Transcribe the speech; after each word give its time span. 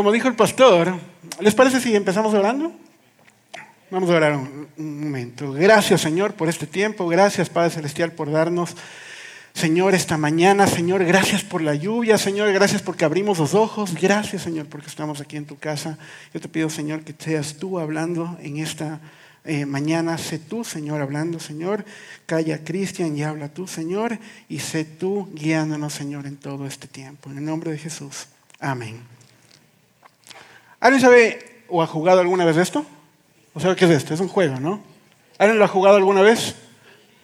como 0.00 0.12
dijo 0.12 0.28
el 0.28 0.34
pastor, 0.34 0.94
¿les 1.40 1.54
parece 1.54 1.78
si 1.78 1.94
empezamos 1.94 2.32
orando? 2.32 2.72
Vamos 3.90 4.08
a 4.08 4.14
orar 4.14 4.34
un, 4.34 5.00
momento. 5.04 5.52
Gracias, 5.52 6.00
Señor, 6.00 6.32
por 6.32 6.48
este 6.48 6.66
tiempo. 6.66 7.06
Gracias, 7.06 7.50
Padre 7.50 7.68
Celestial, 7.68 8.12
por 8.12 8.32
darnos, 8.32 8.74
Señor, 9.52 9.94
esta 9.94 10.16
mañana. 10.16 10.66
Señor, 10.66 11.04
gracias 11.04 11.44
por 11.44 11.60
la 11.60 11.74
lluvia. 11.74 12.16
Señor, 12.16 12.50
gracias 12.50 12.80
porque 12.80 13.04
abrimos 13.04 13.38
los 13.38 13.52
ojos. 13.52 13.92
Gracias, 13.92 14.40
Señor, 14.40 14.68
porque 14.68 14.86
estamos 14.86 15.20
aquí 15.20 15.36
en 15.36 15.44
tu 15.44 15.58
casa. 15.58 15.98
Yo 16.32 16.40
te 16.40 16.48
pido, 16.48 16.70
Señor, 16.70 17.02
que 17.02 17.14
seas 17.18 17.56
tú 17.56 17.78
hablando 17.78 18.38
en 18.40 18.56
esta 18.56 19.00
eh, 19.44 19.66
mañana. 19.66 20.16
Sé 20.16 20.38
tú, 20.38 20.64
Señor, 20.64 21.02
hablando, 21.02 21.38
Señor. 21.40 21.84
Calla 22.24 22.64
Cristian 22.64 23.14
y 23.18 23.22
habla 23.22 23.50
tú, 23.50 23.66
Señor. 23.66 24.18
Y 24.48 24.60
sé 24.60 24.86
tú 24.86 25.28
guiándonos, 25.34 25.92
Señor, 25.92 26.26
en 26.26 26.38
todo 26.38 26.66
este 26.66 26.88
tiempo. 26.88 27.30
En 27.30 27.36
el 27.36 27.44
nombre 27.44 27.70
de 27.70 27.76
Jesús. 27.76 28.28
Amén. 28.60 29.19
¿Alguien 30.80 31.02
sabe 31.02 31.38
o 31.68 31.82
ha 31.82 31.86
jugado 31.86 32.20
alguna 32.20 32.46
vez 32.46 32.56
esto? 32.56 32.84
¿O 33.52 33.60
sabe 33.60 33.76
qué 33.76 33.84
es 33.84 33.90
esto? 33.90 34.14
Es 34.14 34.20
un 34.20 34.28
juego, 34.28 34.58
¿no? 34.58 34.82
¿Alguien 35.38 35.58
lo 35.58 35.64
ha 35.64 35.68
jugado 35.68 35.96
alguna 35.96 36.22
vez? 36.22 36.54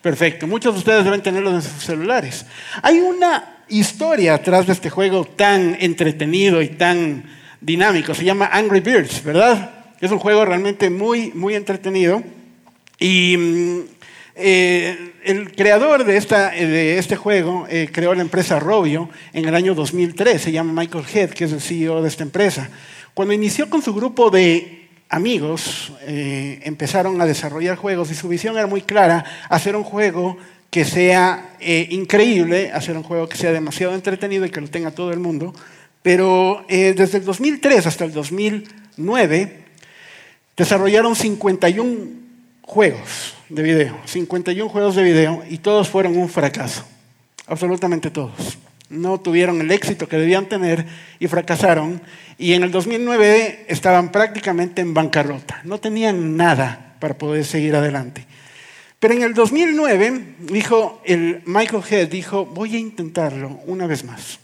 Perfecto. 0.03 0.47
Muchos 0.47 0.75
de 0.75 0.79
ustedes 0.79 1.05
deben 1.05 1.23
tenerlo 1.23 1.51
en 1.51 1.63
sus 1.63 1.83
celulares. 1.83 2.45
Hay 2.83 3.01
una 3.01 3.63
historia 3.69 4.35
atrás 4.35 4.67
de 4.67 4.75
este 4.75 4.91
juego 4.91 5.25
tan 5.25 5.77
entretenido 5.81 6.61
y 6.61 6.69
tan 6.69 7.25
dinámico. 7.61 8.15
Se 8.15 8.25
llama 8.25 8.51
Angry 8.53 8.81
Birds, 8.81 9.25
¿verdad? 9.25 9.71
Es 10.01 10.11
un 10.11 10.19
juego 10.19 10.45
realmente 10.45 10.91
muy, 10.91 11.33
muy 11.33 11.55
entretenido. 11.55 12.23
Y 12.99 13.85
eh, 14.35 15.13
el 15.25 15.53
creador 15.53 16.05
de, 16.05 16.19
esta, 16.19 16.51
de 16.51 16.99
este 16.99 17.17
juego 17.17 17.67
eh, 17.71 17.89
creó 17.91 18.15
la 18.15 18.23
empresa 18.23 18.61
Robio 18.61 19.09
en 19.33 19.47
el 19.47 19.55
año 19.55 19.75
2003. 19.75 20.43
Se 20.43 20.53
llama 20.53 20.83
Michael 20.83 21.05
Head, 21.13 21.31
que 21.31 21.45
es 21.45 21.53
el 21.53 21.61
CEO 21.61 22.03
de 22.03 22.09
esta 22.09 22.23
empresa. 22.23 22.69
Cuando 23.17 23.33
inició 23.33 23.71
con 23.71 23.81
su 23.81 23.95
grupo 23.95 24.29
de 24.29 24.91
amigos, 25.09 25.91
eh, 26.03 26.61
empezaron 26.65 27.19
a 27.19 27.25
desarrollar 27.25 27.79
juegos 27.79 28.11
y 28.11 28.15
su 28.15 28.29
visión 28.29 28.59
era 28.59 28.67
muy 28.67 28.83
clara, 28.83 29.25
hacer 29.49 29.75
un 29.75 29.85
juego 29.85 30.37
que 30.69 30.85
sea 30.85 31.57
eh, 31.59 31.89
increíble, 31.93 32.71
hacer 32.73 32.95
un 32.95 33.03
juego 33.03 33.27
que 33.27 33.39
sea 33.39 33.53
demasiado 33.53 33.95
entretenido 33.95 34.45
y 34.45 34.51
que 34.51 34.61
lo 34.61 34.69
tenga 34.69 34.91
todo 34.91 35.13
el 35.13 35.19
mundo. 35.19 35.55
Pero 36.03 36.67
eh, 36.69 36.93
desde 36.95 37.17
el 37.17 37.25
2003 37.25 37.87
hasta 37.87 38.05
el 38.05 38.13
2009 38.13 39.65
desarrollaron 40.55 41.17
51 41.17 41.97
juegos 42.61 43.35
de 43.49 43.63
video, 43.63 43.97
51 44.05 44.69
juegos 44.69 44.95
de 44.95 45.03
video 45.03 45.43
y 45.49 45.57
todos 45.57 45.89
fueron 45.89 46.19
un 46.19 46.29
fracaso, 46.29 46.85
absolutamente 47.47 48.11
todos 48.11 48.59
no 48.89 49.21
tuvieron 49.21 49.61
el 49.61 49.71
éxito 49.71 50.09
que 50.09 50.19
debían 50.19 50.47
tener 50.47 50.87
y 51.19 51.27
fracasaron. 51.27 52.01
Y 52.39 52.53
en 52.53 52.63
el 52.63 52.71
2009 52.71 53.67
estaban 53.69 54.13
prácticamente 54.13 54.83
en 54.83 54.95
bancarrota. 54.95 55.61
No 55.65 55.79
tenían 55.79 56.37
nada 56.37 56.97
para 57.01 57.19
poder 57.19 57.45
seguir 57.45 57.75
adelante. 57.75 58.27
Pero 58.99 59.15
en 59.15 59.23
el 59.23 59.35
2009 59.35 60.37
dijo 60.41 61.03
el 61.05 61.43
Michael 61.45 61.83
Head 61.89 62.09
dijo, 62.09 62.47
voy 62.47 62.77
a 62.77 62.79
intentarlo 62.79 63.61
una 63.67 63.87
vez 63.87 64.05
más. 64.05 64.39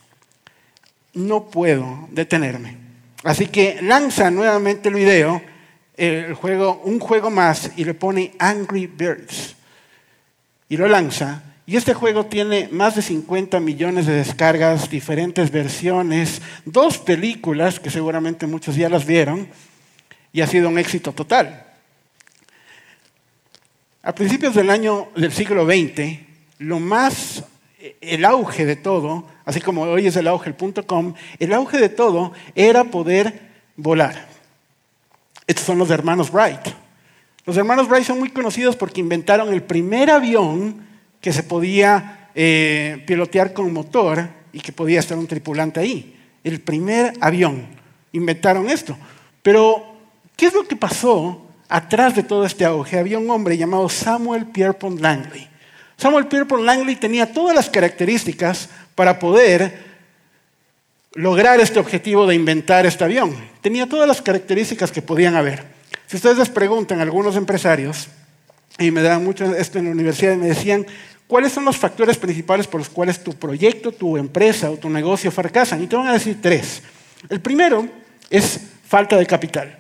No 1.14 1.44
puedo 1.50 2.08
detenerme. 2.10 2.76
Así 3.24 3.46
que 3.46 3.80
lanza 3.82 4.30
nuevamente 4.30 4.88
el 4.88 4.94
video, 4.96 5.40
el 5.96 6.34
juego, 6.34 6.82
un 6.84 6.98
juego 6.98 7.30
más 7.30 7.70
y 7.76 7.84
le 7.84 7.94
pone 7.94 8.32
Angry 8.38 8.86
Birds. 8.86 9.54
Y 10.68 10.76
lo 10.76 10.88
lanza 10.88 11.42
y 11.64 11.76
este 11.76 11.94
juego 11.94 12.26
tiene 12.26 12.68
más 12.72 12.96
de 12.96 13.02
50 13.02 13.60
millones 13.60 14.06
de 14.06 14.14
descargas, 14.14 14.90
diferentes 14.90 15.50
versiones, 15.52 16.42
dos 16.64 16.98
películas 16.98 17.78
que 17.78 17.90
seguramente 17.90 18.46
muchos 18.46 18.74
ya 18.74 18.88
las 18.88 19.06
vieron 19.06 19.48
y 20.32 20.40
ha 20.40 20.46
sido 20.46 20.68
un 20.68 20.78
éxito 20.78 21.12
total. 21.12 21.66
A 24.02 24.12
principios 24.12 24.54
del 24.54 24.70
año 24.70 25.08
del 25.14 25.30
siglo 25.30 25.64
XX, 25.64 26.18
lo 26.58 26.80
más, 26.80 27.44
el 28.00 28.24
auge 28.24 28.66
de 28.66 28.74
todo, 28.74 29.28
así 29.44 29.60
como 29.60 29.82
hoy 29.82 30.08
es 30.08 30.16
el 30.16 30.26
auge 30.26 30.50
el 30.50 30.86
com, 30.86 31.14
el 31.38 31.52
auge 31.52 31.78
de 31.78 31.88
todo 31.88 32.32
era 32.56 32.82
poder 32.84 33.52
volar. 33.76 34.26
Estos 35.46 35.64
son 35.64 35.78
los 35.78 35.90
hermanos 35.90 36.32
Wright. 36.32 36.74
Los 37.44 37.56
hermanos 37.56 37.88
Wright 37.88 38.04
son 38.04 38.18
muy 38.18 38.30
conocidos 38.30 38.74
porque 38.74 39.00
inventaron 39.00 39.52
el 39.52 39.62
primer 39.62 40.10
avión 40.10 40.91
que 41.22 41.32
se 41.32 41.44
podía 41.44 42.28
eh, 42.34 43.02
pilotear 43.06 43.54
con 43.54 43.72
motor 43.72 44.28
y 44.52 44.60
que 44.60 44.72
podía 44.72 45.00
estar 45.00 45.16
un 45.16 45.26
tripulante 45.26 45.80
ahí. 45.80 46.18
El 46.44 46.60
primer 46.60 47.14
avión. 47.20 47.66
Inventaron 48.12 48.68
esto. 48.68 48.98
Pero, 49.42 49.82
¿qué 50.36 50.46
es 50.46 50.52
lo 50.52 50.66
que 50.66 50.76
pasó 50.76 51.46
atrás 51.68 52.14
de 52.16 52.24
todo 52.24 52.44
este 52.44 52.64
auge? 52.64 52.98
Había 52.98 53.18
un 53.18 53.30
hombre 53.30 53.56
llamado 53.56 53.88
Samuel 53.88 54.46
Pierpont 54.46 55.00
Langley. 55.00 55.48
Samuel 55.96 56.26
Pierpont 56.26 56.64
Langley 56.64 56.96
tenía 56.96 57.32
todas 57.32 57.54
las 57.54 57.70
características 57.70 58.68
para 58.96 59.18
poder 59.18 59.92
lograr 61.14 61.60
este 61.60 61.78
objetivo 61.78 62.26
de 62.26 62.34
inventar 62.34 62.84
este 62.84 63.04
avión. 63.04 63.34
Tenía 63.60 63.88
todas 63.88 64.08
las 64.08 64.20
características 64.20 64.90
que 64.90 65.02
podían 65.02 65.36
haber. 65.36 65.64
Si 66.08 66.16
ustedes 66.16 66.38
les 66.38 66.48
preguntan 66.48 66.98
a 66.98 67.02
algunos 67.02 67.36
empresarios, 67.36 68.08
y 68.78 68.90
me 68.90 69.02
daban 69.02 69.24
mucho 69.24 69.44
esto 69.54 69.78
en 69.78 69.86
la 69.86 69.90
universidad, 69.90 70.34
y 70.34 70.38
me 70.38 70.48
decían, 70.48 70.86
¿Cuáles 71.32 71.52
son 71.52 71.64
los 71.64 71.78
factores 71.78 72.18
principales 72.18 72.66
por 72.66 72.78
los 72.78 72.90
cuales 72.90 73.24
tu 73.24 73.32
proyecto, 73.32 73.90
tu 73.90 74.18
empresa 74.18 74.70
o 74.70 74.76
tu 74.76 74.90
negocio 74.90 75.30
fracasan? 75.30 75.82
Y 75.82 75.86
te 75.86 75.96
van 75.96 76.08
a 76.08 76.12
decir 76.12 76.42
tres. 76.42 76.82
El 77.30 77.40
primero 77.40 77.88
es 78.28 78.60
falta 78.86 79.16
de 79.16 79.24
capital. 79.24 79.78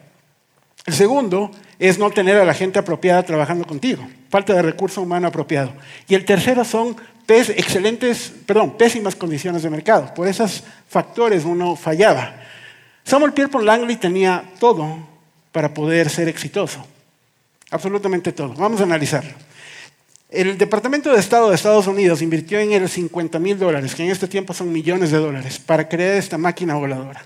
El 0.86 0.94
segundo 0.94 1.50
es 1.78 1.98
no 1.98 2.10
tener 2.10 2.38
a 2.38 2.46
la 2.46 2.54
gente 2.54 2.78
apropiada 2.78 3.22
trabajando 3.22 3.66
contigo, 3.66 4.02
falta 4.30 4.54
de 4.54 4.62
recurso 4.62 5.02
humano 5.02 5.28
apropiado. 5.28 5.74
Y 6.08 6.14
el 6.14 6.24
tercero 6.24 6.64
son 6.64 6.96
excelentes, 7.28 8.32
perdón, 8.46 8.76
pésimas 8.76 9.14
condiciones 9.14 9.62
de 9.62 9.68
mercado. 9.70 10.12
Por 10.14 10.28
esos 10.28 10.64
factores 10.88 11.44
uno 11.44 11.76
fallaba. 11.76 12.34
Samuel 13.04 13.32
Pierpont 13.32 13.64
Langley 13.64 13.96
tenía 13.96 14.44
todo 14.58 14.96
para 15.50 15.74
poder 15.74 16.08
ser 16.08 16.28
exitoso. 16.28 16.86
Absolutamente 17.72 18.32
todo. 18.32 18.52
Vamos 18.52 18.80
a 18.80 18.84
analizarlo. 18.84 19.32
El 20.28 20.58
Departamento 20.58 21.10
de 21.10 21.18
Estado 21.18 21.48
de 21.48 21.54
Estados 21.54 21.86
Unidos 21.86 22.20
invirtió 22.20 22.58
en 22.60 22.72
él 22.72 22.86
50 22.86 23.38
mil 23.38 23.58
dólares, 23.58 23.94
que 23.94 24.04
en 24.04 24.10
este 24.10 24.28
tiempo 24.28 24.52
son 24.52 24.70
millones 24.70 25.10
de 25.10 25.16
dólares, 25.16 25.58
para 25.58 25.88
crear 25.88 26.16
esta 26.16 26.36
máquina 26.36 26.74
voladora. 26.74 27.24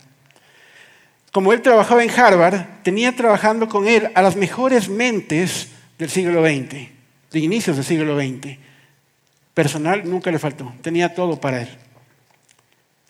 Como 1.33 1.53
él 1.53 1.63
trabajaba 1.63 2.05
en 2.05 2.11
Harvard, 2.11 2.65
tenía 2.85 3.15
trabajando 3.15 3.69
con 3.69 3.89
él 3.89 4.09
a 4.15 4.23
las 4.23 4.37
mejores 4.37 4.89
mentes 4.89 5.69
del 5.99 6.11
siglo 6.11 6.45
XX, 6.45 6.91
de 7.33 7.39
inicios 7.41 7.77
del 7.77 7.85
siglo 7.85 8.17
XX. 8.17 8.57
Personal 9.53 10.09
nunca 10.09 10.31
le 10.31 10.39
faltó, 10.39 10.73
tenía 10.81 11.13
todo 11.13 11.41
para 11.41 11.63
él. 11.63 11.69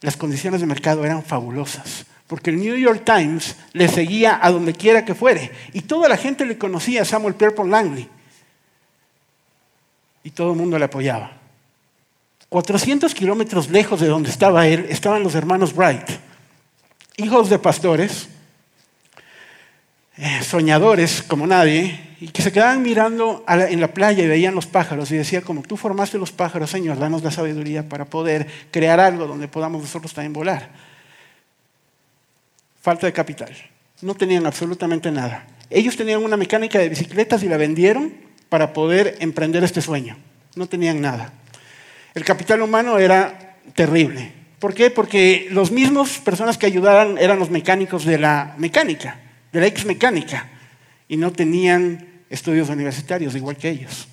Las 0.01 0.17
condiciones 0.17 0.61
de 0.63 0.67
mercado 0.67 1.05
eran 1.05 1.23
fabulosas, 1.23 2.07
porque 2.27 2.51
el 2.51 2.57
New 2.57 2.77
York 2.77 3.03
Times 3.05 3.57
le 3.73 3.89
seguía 3.89 4.39
a 4.43 4.51
donde 4.51 4.75
quiera 4.75 5.05
que 5.05 5.15
fuere, 5.15 5.53
y 5.73 5.83
toda 5.83 6.09
la 6.09 6.17
gente 6.17 6.45
le 6.45 6.59
conocía 6.59 7.03
a 7.03 7.05
Samuel 7.05 7.35
Pierpont 7.35 7.71
Langley 7.71 8.09
y 10.25 10.31
todo 10.31 10.51
el 10.51 10.59
mundo 10.59 10.77
le 10.77 10.85
apoyaba. 10.85 11.33
400 12.49 13.15
kilómetros 13.15 13.71
lejos 13.71 14.01
de 14.01 14.09
donde 14.09 14.31
estaba 14.31 14.67
él 14.67 14.87
estaban 14.89 15.23
los 15.23 15.35
hermanos 15.35 15.73
Wright, 15.75 16.09
hijos 17.17 17.49
de 17.49 17.59
pastores, 17.59 18.29
eh, 20.17 20.41
soñadores 20.43 21.23
como 21.23 21.47
nadie, 21.47 22.17
y 22.21 22.29
que 22.29 22.43
se 22.43 22.51
quedaban 22.51 22.83
mirando 22.83 23.45
en 23.47 23.81
la 23.81 23.93
playa 23.93 24.25
y 24.25 24.27
veían 24.27 24.55
los 24.55 24.67
pájaros 24.67 25.11
y 25.11 25.17
decían, 25.17 25.43
como 25.43 25.63
tú 25.63 25.77
formaste 25.77 26.19
los 26.19 26.33
pájaros, 26.33 26.71
Señor, 26.71 26.99
danos 26.99 27.23
la 27.23 27.31
sabiduría 27.31 27.89
para 27.89 28.07
poder 28.07 28.47
crear 28.71 28.99
algo 28.99 29.27
donde 29.27 29.49
podamos 29.49 29.83
nosotros 29.83 30.15
también 30.15 30.33
volar. 30.33 30.71
Falta 32.87 33.09
de 33.09 33.13
capital. 33.13 33.51
No 34.01 34.15
tenían 34.15 34.47
absolutamente 34.47 35.11
nada. 35.11 35.45
Ellos 35.71 35.97
tenían 35.97 36.23
una 36.23 36.37
mecánica 36.37 36.79
de 36.79 36.89
bicicletas 36.89 37.43
y 37.43 37.49
la 37.49 37.57
vendieron 37.57 38.15
para 38.49 38.73
poder 38.73 39.17
emprender 39.19 39.65
este 39.65 39.83
sueño. 39.83 40.17
No 40.55 40.69
tenían 40.69 41.01
nada. 41.01 41.33
El 42.15 42.25
capital 42.25 42.63
humano 42.63 43.01
era 43.01 43.57
terrible. 43.75 44.31
¿Por 44.61 44.73
qué? 44.73 44.93
Porque 44.93 45.49
los 45.51 45.73
mismos 45.73 46.19
personas 46.19 46.59
que 46.59 46.67
ayudaban 46.67 47.19
eran 47.19 47.41
los 47.41 47.51
mecánicos 47.51 48.05
de 48.05 48.19
la 48.19 48.55
mecánica, 48.57 49.19
de 49.53 49.59
la 49.59 49.67
ex 49.67 49.85
mecánica, 49.85 50.49
y 51.09 51.17
no 51.17 51.33
tenían 51.33 52.23
estudios 52.31 52.69
universitarios 52.69 53.35
igual 53.35 53.57
que 53.57 53.69
ellos. 53.69 54.07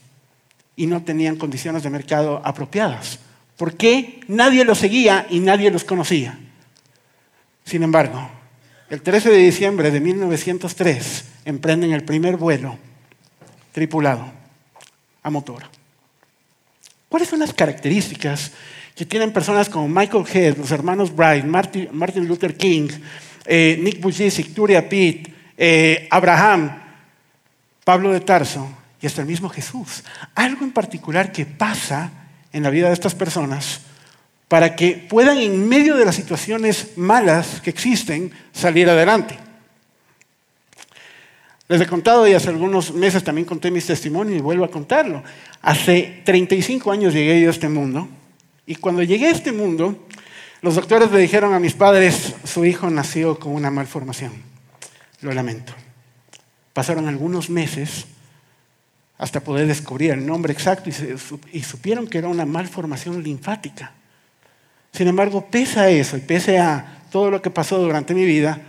Y 0.75 0.87
no 0.87 1.03
tenían 1.03 1.35
condiciones 1.35 1.83
de 1.83 1.91
mercado 1.91 2.41
apropiadas. 2.43 3.19
¿Por 3.55 3.77
qué? 3.77 4.21
Nadie 4.27 4.65
los 4.65 4.79
seguía 4.79 5.27
y 5.29 5.41
nadie 5.41 5.69
los 5.69 5.83
conocía. 5.83 6.39
Sin 7.65 7.83
embargo, 7.83 8.31
el 8.93 9.01
13 9.01 9.31
de 9.31 9.37
diciembre 9.37 9.89
de 9.89 9.99
1903 9.99 11.25
emprenden 11.45 11.93
el 11.93 12.03
primer 12.03 12.37
vuelo 12.37 12.77
tripulado 13.71 14.31
a 15.23 15.31
motor. 15.31 15.63
¿Cuáles 17.09 17.27
son 17.27 17.39
las 17.39 17.55
características 17.55 18.51
que 18.95 19.07
tienen 19.07 19.33
personas 19.33 19.67
como 19.67 19.87
Michael 19.87 20.25
Head, 20.31 20.57
los 20.57 20.69
hermanos 20.69 21.15
Bright, 21.15 21.43
Martin, 21.43 22.27
Luther 22.27 22.55
King, 22.55 22.87
eh, 23.47 23.79
Nick 23.81 23.99
Vujicic, 23.99 24.53
Turia 24.53 24.87
Pitt, 24.87 25.27
eh, 25.57 26.07
Abraham, 26.11 26.79
Pablo 27.83 28.11
de 28.11 28.19
Tarso 28.19 28.69
y 29.01 29.07
hasta 29.07 29.21
el 29.21 29.27
mismo 29.27 29.49
Jesús. 29.49 30.03
Algo 30.35 30.63
en 30.63 30.71
particular 30.71 31.31
que 31.31 31.47
pasa 31.47 32.11
en 32.51 32.61
la 32.61 32.69
vida 32.69 32.89
de 32.89 32.93
estas 32.93 33.15
personas 33.15 33.81
para 34.53 34.75
que 34.75 35.03
puedan 35.09 35.39
en 35.39 35.67
medio 35.67 35.97
de 35.97 36.05
las 36.05 36.13
situaciones 36.13 36.91
malas 36.95 37.59
que 37.59 37.71
existen 37.71 38.31
salir 38.51 38.88
adelante. 38.88 39.35
Les 41.67 41.81
he 41.81 41.88
contado 41.88 42.27
y 42.27 42.35
hace 42.35 42.50
algunos 42.50 42.94
meses 42.94 43.23
también 43.23 43.45
conté 43.45 43.71
mis 43.71 43.88
testimonios 43.88 44.38
y 44.38 44.41
vuelvo 44.41 44.63
a 44.63 44.69
contarlo. 44.69 45.23
Hace 45.63 46.21
35 46.23 46.91
años 46.91 47.15
llegué 47.15 47.41
yo 47.41 47.47
a 47.47 47.51
este 47.51 47.67
mundo 47.67 48.07
y 48.67 48.75
cuando 48.75 49.01
llegué 49.01 49.25
a 49.25 49.31
este 49.31 49.51
mundo, 49.51 50.05
los 50.61 50.75
doctores 50.75 51.09
le 51.09 51.17
dijeron 51.17 51.55
a 51.55 51.59
mis 51.59 51.73
padres, 51.73 52.35
su 52.44 52.63
hijo 52.63 52.91
nació 52.91 53.39
con 53.39 53.55
una 53.55 53.71
malformación. 53.71 54.33
Lo 55.21 55.33
lamento. 55.33 55.73
Pasaron 56.73 57.07
algunos 57.07 57.50
meses 57.50 58.05
hasta 59.17 59.39
poder 59.39 59.65
descubrir 59.65 60.11
el 60.11 60.23
nombre 60.23 60.53
exacto 60.53 60.91
y, 60.91 61.63
supieron 61.63 62.05
que 62.05 62.19
era 62.19 62.27
una 62.27 62.45
malformación 62.45 63.23
linfática. 63.23 63.94
Sin 64.93 65.07
embargo, 65.07 65.47
pese 65.49 65.79
a 65.79 65.89
eso 65.89 66.17
y 66.17 66.19
pese 66.19 66.59
a 66.59 67.01
todo 67.11 67.31
lo 67.31 67.41
que 67.41 67.49
pasó 67.49 67.79
durante 67.79 68.13
mi 68.13 68.25
vida, 68.25 68.61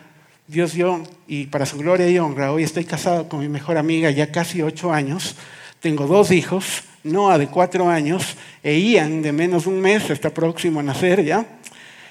Dios 0.47 0.73
dio, 0.73 1.03
y 1.29 1.47
para 1.47 1.67
su 1.67 1.77
gloria 1.77 2.09
y 2.09 2.19
honra, 2.19 2.51
hoy 2.51 2.63
estoy 2.63 2.87
casado 2.87 3.29
con 3.29 3.41
mi 3.41 3.49
mejor 3.51 3.77
amiga 3.77 4.11
ya 4.11 4.33
casi 4.33 4.63
ocho 4.63 4.91
años, 4.91 5.37
tengo 5.81 6.07
dos 6.07 6.31
hijos, 6.31 6.85
Noah 7.03 7.37
de 7.37 7.49
cuatro 7.49 7.91
años 7.91 8.37
e 8.63 8.79
Ian 8.81 9.21
de 9.21 9.33
menos 9.33 9.67
un 9.67 9.83
mes, 9.83 10.09
está 10.09 10.33
próximo 10.33 10.81
a 10.81 10.83
nacer 10.83 11.23
ya, 11.23 11.45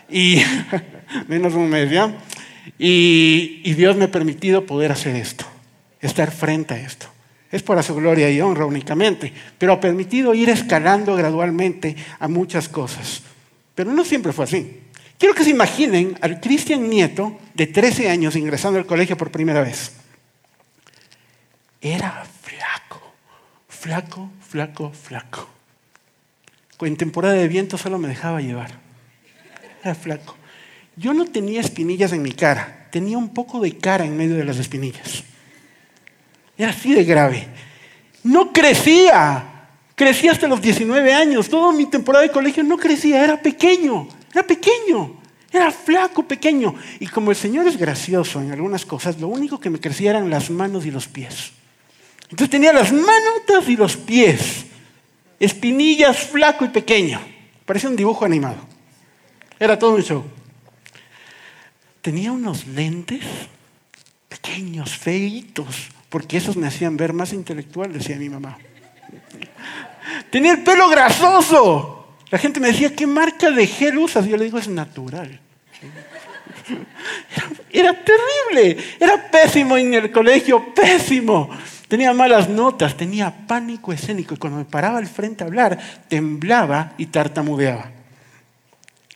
y 0.08 0.44
menos 1.28 1.56
un 1.56 1.68
mes 1.70 1.90
ya, 1.90 2.16
y, 2.78 3.62
y 3.64 3.74
Dios 3.74 3.96
me 3.96 4.06
ha 4.06 4.12
permitido 4.12 4.68
poder 4.68 4.92
hacer 4.92 5.16
esto, 5.16 5.46
estar 6.00 6.30
frente 6.30 6.76
a 6.76 6.78
esto. 6.78 7.08
Es 7.52 7.64
para 7.64 7.82
su 7.82 7.96
gloria 7.96 8.30
y 8.30 8.40
honra 8.42 8.68
únicamente, 8.68 9.34
pero 9.58 9.74
ha 9.74 9.80
permitido 9.80 10.36
ir 10.36 10.52
escalando 10.52 11.16
gradualmente 11.16 11.96
a 12.20 12.28
muchas 12.28 12.70
cosas. 12.70 13.24
Pero 13.76 13.92
no 13.92 14.06
siempre 14.06 14.34
fue 14.34 14.46
así. 14.46 14.82
Quiero 15.18 15.36
que 15.36 15.44
se 15.44 15.50
imaginen 15.52 16.18
al 16.22 16.40
Cristian 16.40 16.90
Nieto 16.90 17.40
de 17.54 17.68
13 17.68 18.10
años 18.10 18.36
ingresando 18.36 18.80
al 18.80 18.86
colegio 18.86 19.18
por 19.18 19.32
primera 19.32 19.62
vez. 19.62 19.94
Era 21.82 22.26
flaco, 22.42 23.14
flaco, 23.68 24.30
flaco, 24.42 24.92
flaco. 24.92 25.50
En 26.82 26.98
temporada 26.98 27.36
de 27.36 27.48
viento 27.48 27.78
solo 27.78 27.98
me 27.98 28.10
dejaba 28.10 28.42
llevar. 28.42 28.72
Era 29.84 29.96
flaco. 29.96 30.36
Yo 30.96 31.14
no 31.14 31.26
tenía 31.26 31.62
espinillas 31.62 32.12
en 32.12 32.22
mi 32.22 32.32
cara, 32.32 32.88
tenía 32.92 33.18
un 33.18 33.34
poco 33.34 33.60
de 33.60 33.78
cara 33.78 34.06
en 34.06 34.18
medio 34.18 34.36
de 34.36 34.44
las 34.44 34.58
espinillas. 34.58 35.24
Era 36.58 36.72
así 36.72 36.94
de 36.94 37.04
grave. 37.04 37.48
No 38.24 38.52
crecía. 38.52 39.53
Crecía 39.96 40.32
hasta 40.32 40.48
los 40.48 40.62
19 40.62 41.14
años. 41.14 41.50
Toda 41.50 41.72
mi 41.72 41.86
temporada 41.86 42.24
de 42.24 42.32
colegio 42.32 42.64
no 42.64 42.78
crecía, 42.78 43.24
era 43.24 43.42
pequeño. 43.42 44.08
Era 44.34 44.48
pequeño, 44.48 45.22
era 45.52 45.72
flaco, 45.72 46.28
pequeño. 46.28 46.74
Y 47.00 47.08
como 47.08 47.30
el 47.30 47.38
Señor 47.38 47.68
es 47.68 47.78
gracioso 47.78 48.42
en 48.42 48.52
algunas 48.52 48.86
cosas, 48.86 49.20
lo 49.20 49.28
único 49.28 49.60
que 49.60 49.70
me 49.70 49.80
crecía 49.80 50.10
eran 50.10 50.30
las 50.30 50.50
manos 50.50 50.86
y 50.88 50.92
los 50.92 51.08
pies. 51.08 51.52
Entonces 52.24 52.50
tenía 52.50 52.74
las 52.74 52.92
manotas 52.92 53.70
y 53.70 53.78
los 53.78 53.96
pies. 53.96 54.66
Espinillas, 55.40 56.18
flaco 56.18 56.66
y 56.66 56.70
pequeño. 56.70 57.22
Parecía 57.66 57.90
un 57.90 57.96
dibujo 57.96 58.26
animado. 58.26 58.58
Era 59.60 59.78
todo 59.78 59.94
un 59.94 60.02
show. 60.02 60.24
Tenía 62.02 62.32
unos 62.32 62.66
lentes 62.66 63.24
pequeños, 64.28 64.98
feitos, 64.98 65.90
porque 66.10 66.38
esos 66.38 66.58
me 66.58 66.68
hacían 66.68 66.98
ver 66.98 67.14
más 67.14 67.34
intelectual, 67.34 67.94
decía 67.94 68.18
mi 68.18 68.30
mamá. 68.30 68.58
Tenía 70.30 70.52
el 70.54 70.64
pelo 70.64 70.90
grasoso. 70.90 72.08
La 72.30 72.38
gente 72.38 72.60
me 72.60 72.68
decía, 72.68 72.96
¿qué 72.96 73.06
marca 73.06 73.52
de 73.52 73.68
gel 73.68 73.98
usas? 73.98 74.26
Yo 74.26 74.38
le 74.38 74.46
digo, 74.46 74.58
es 74.58 74.68
natural. 74.68 75.40
Era, 77.72 77.94
terrible, 77.94 78.78
era 79.00 79.30
pésimo 79.30 79.78
en 79.78 79.94
el 79.94 80.12
colegio, 80.12 80.74
pésimo. 80.74 81.50
Tenía 81.88 82.14
malas 82.14 82.50
notas, 82.50 82.96
tenía 82.96 83.46
pánico 83.46 83.94
escénico 83.94 84.34
y 84.34 84.38
cuando 84.38 84.60
me 84.60 84.66
paraba 84.66 84.98
al 84.98 85.08
frente 85.08 85.44
a 85.44 85.48
hablar, 85.48 85.78
temblaba 86.08 86.94
y 86.98 87.08
tartamudeaba. 87.08 87.92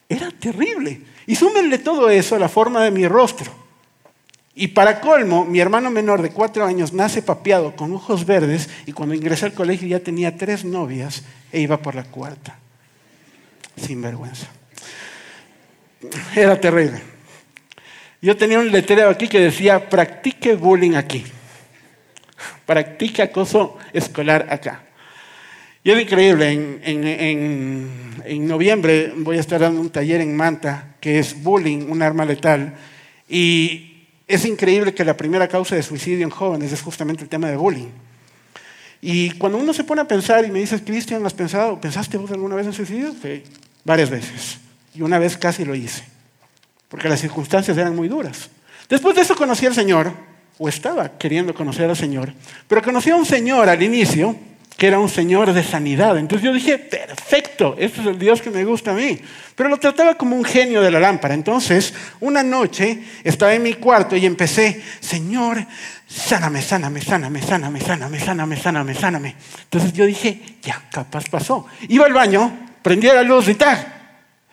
Era 0.10 0.32
terrible. 0.32 1.02
Y 1.26 1.36
súmenle 1.36 1.80
todo 1.80 2.10
eso 2.10 2.36
a 2.36 2.40
la 2.40 2.50
forma 2.50 2.82
de 2.82 2.92
mi 2.92 3.08
rostro. 3.08 3.67
Y 4.60 4.70
para 4.70 5.00
colmo, 5.00 5.46
mi 5.46 5.60
hermano 5.60 5.92
menor 5.92 6.24
de 6.24 6.32
cuatro 6.32 6.66
años 6.66 6.92
nace 6.92 7.22
papeado 7.22 7.76
con 7.76 7.94
ojos 7.94 8.26
verdes 8.26 8.68
y 8.88 8.92
cuando 8.92 9.14
ingresé 9.14 9.46
al 9.46 9.54
colegio 9.54 9.88
ya 9.88 10.00
tenía 10.00 10.36
tres 10.36 10.66
novias 10.66 11.24
e 11.52 11.60
iba 11.60 11.78
por 11.78 11.94
la 11.94 12.04
cuarta 12.04 12.58
sin 13.76 14.02
vergüenza. 14.02 14.48
Era 16.36 16.60
terrible. 16.60 17.00
Yo 18.20 18.36
tenía 18.36 18.58
un 18.58 18.72
letrero 18.72 19.12
aquí 19.12 19.28
que 19.28 19.40
decía, 19.40 19.90
practique 19.90 20.56
bullying 20.56 20.96
aquí. 20.96 21.24
Practique 22.66 23.22
acoso 23.22 23.78
escolar 23.94 24.48
acá. 24.50 24.86
Y 25.84 25.92
es 25.92 26.02
increíble, 26.02 26.52
en, 26.52 26.82
en, 26.84 28.48
noviembre 28.48 29.14
voy 29.18 29.38
a 29.38 29.40
estar 29.40 29.62
dando 29.62 29.80
un 29.80 29.92
taller 29.92 30.20
en 30.22 30.36
Manta 30.36 30.96
que 31.00 31.20
es 31.20 31.44
bullying, 31.44 31.92
un 31.92 32.02
arma 32.02 32.26
letal. 32.26 32.74
Y 33.30 33.97
es 34.28 34.46
increíble 34.46 34.94
que 34.94 35.06
la 35.06 35.16
primera 35.16 35.48
causa 35.48 35.76
de 35.76 35.84
suicidio 35.84 36.24
en 36.24 36.30
jóvenes 36.30 36.72
es 36.72 36.82
justamente 36.82 37.24
el 37.24 37.30
tema 37.30 37.50
de 37.50 37.58
bullying. 37.58 37.90
Y 39.02 39.32
cuando 39.32 39.58
uno 39.58 39.74
se 39.74 39.84
pone 39.84 40.02
a 40.02 40.08
pensar 40.08 40.44
y 40.46 40.52
me 40.52 40.60
dices, 40.60 40.82
Cristian, 40.86 41.26
¿has 41.26 41.34
pensado, 41.34 41.80
¿pensaste 41.80 42.18
vos 42.18 42.32
alguna 42.32 42.56
vez 42.56 42.66
en 42.66 42.74
suicidio? 42.74 43.14
Sí 43.22 43.44
varias 43.88 44.10
veces. 44.10 44.60
Y 44.94 45.02
una 45.02 45.18
vez 45.18 45.38
casi 45.38 45.64
lo 45.64 45.74
hice, 45.74 46.04
porque 46.90 47.08
las 47.08 47.22
circunstancias 47.22 47.78
eran 47.78 47.96
muy 47.96 48.10
duras. 48.10 48.50
Después 48.90 49.16
de 49.16 49.22
eso 49.22 49.36
conocí 49.36 49.66
al 49.66 49.74
Señor, 49.74 50.12
o 50.60 50.68
estaba 50.68 51.18
queriendo 51.18 51.54
conocer 51.54 51.90
al 51.90 51.96
Señor, 51.96 52.34
pero 52.68 52.82
conocí 52.82 53.10
a 53.10 53.16
un 53.16 53.26
Señor 53.26 53.70
al 53.70 53.82
inicio, 53.82 54.36
que 54.78 54.86
era 54.86 55.00
un 55.00 55.10
Señor 55.10 55.52
de 55.54 55.64
sanidad. 55.64 56.18
Entonces 56.18 56.46
yo 56.46 56.54
dije, 56.54 56.78
perfecto, 56.78 57.76
este 57.80 58.02
es 58.02 58.08
el 58.08 58.20
Dios 58.20 58.42
que 58.44 58.52
me 58.52 58.64
gusta 58.64 58.92
a 58.92 58.94
mí. 58.94 59.20
Pero 59.56 59.70
lo 59.70 59.78
trataba 59.78 60.16
como 60.16 60.36
un 60.36 60.46
genio 60.46 60.84
de 60.84 60.92
la 60.92 61.00
lámpara. 61.00 61.34
Entonces, 61.34 61.96
una 62.20 62.44
noche 62.44 63.02
estaba 63.24 63.56
en 63.56 63.64
mi 63.64 63.74
cuarto 63.74 64.16
y 64.16 64.28
empecé, 64.28 64.84
Señor, 65.00 65.66
sáname, 66.08 66.62
sáname, 66.62 67.02
sáname, 67.02 67.42
sáname, 67.42 67.82
sáname, 67.82 68.20
sáname, 68.20 68.56
sáname, 68.56 68.94
sáname. 68.94 69.36
Entonces 69.64 69.94
yo 69.94 70.06
dije, 70.06 70.58
ya, 70.62 70.84
capaz 70.92 71.28
pasó. 71.28 71.66
Iba 71.90 72.06
al 72.06 72.14
baño, 72.14 72.70
prendía 72.84 73.16
la 73.16 73.24
luz 73.24 73.48
y 73.48 73.56
tal. 73.56 73.96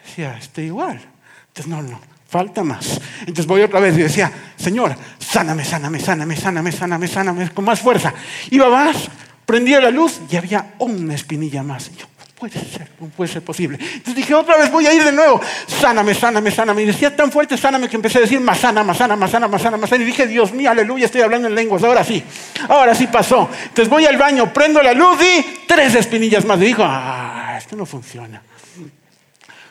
Decía, 0.06 0.38
estoy 0.38 0.64
igual. 0.64 1.00
Entonces, 1.48 1.66
no, 1.66 1.82
no, 1.82 2.00
falta 2.26 2.64
más. 2.64 2.98
Entonces 3.20 3.46
voy 3.46 3.60
otra 3.60 3.78
vez 3.78 3.94
y 3.98 4.02
decía, 4.02 4.32
Señor, 4.56 4.96
sáname, 5.18 5.66
sáname, 5.66 6.00
sáname, 6.00 6.34
sáname, 6.34 6.72
sáname, 6.72 7.08
sáname, 7.08 7.50
con 7.50 7.66
más 7.66 7.80
fuerza. 7.80 8.14
Iba 8.50 8.70
más, 8.70 9.10
prendía 9.46 9.80
la 9.80 9.90
luz 9.90 10.20
y 10.30 10.36
había 10.36 10.74
una 10.78 11.14
espinilla 11.14 11.62
más. 11.62 11.90
Y 11.94 11.98
yo, 11.98 12.06
puede 12.38 12.58
ser, 12.58 12.90
no 13.00 13.08
puede 13.08 13.32
ser 13.32 13.42
posible. 13.42 13.78
Entonces 13.80 14.14
dije, 14.14 14.34
otra 14.34 14.56
vez 14.56 14.70
voy 14.70 14.86
a 14.86 14.92
ir 14.92 15.02
de 15.02 15.12
nuevo, 15.12 15.40
sáname, 15.66 16.14
sáname, 16.14 16.50
sáname. 16.50 16.82
Y 16.82 16.86
decía 16.86 17.14
tan 17.14 17.32
fuerte, 17.32 17.56
sáname, 17.56 17.88
que 17.88 17.96
empecé 17.96 18.18
a 18.18 18.22
decir, 18.22 18.40
más 18.40 18.58
sana, 18.58 18.82
más 18.82 18.98
sana, 18.98 19.16
más 19.16 19.30
sana, 19.30 19.48
más 19.48 19.62
sana, 19.62 19.76
más 19.76 19.90
sana. 19.90 20.02
Y 20.02 20.06
dije, 20.06 20.26
Dios 20.26 20.52
mío, 20.52 20.70
aleluya, 20.70 21.06
estoy 21.06 21.22
hablando 21.22 21.48
en 21.48 21.54
lenguas, 21.54 21.82
ahora 21.82 22.04
sí, 22.04 22.22
ahora 22.68 22.94
sí 22.94 23.06
pasó. 23.06 23.48
Entonces 23.62 23.88
voy 23.88 24.04
al 24.06 24.16
baño, 24.16 24.52
prendo 24.52 24.82
la 24.82 24.92
luz 24.92 25.18
y 25.22 25.64
tres 25.66 25.94
espinillas 25.94 26.44
más. 26.44 26.58
Y 26.60 26.64
digo, 26.64 26.84
ah, 26.86 27.56
esto 27.58 27.76
no 27.76 27.86
funciona. 27.86 28.42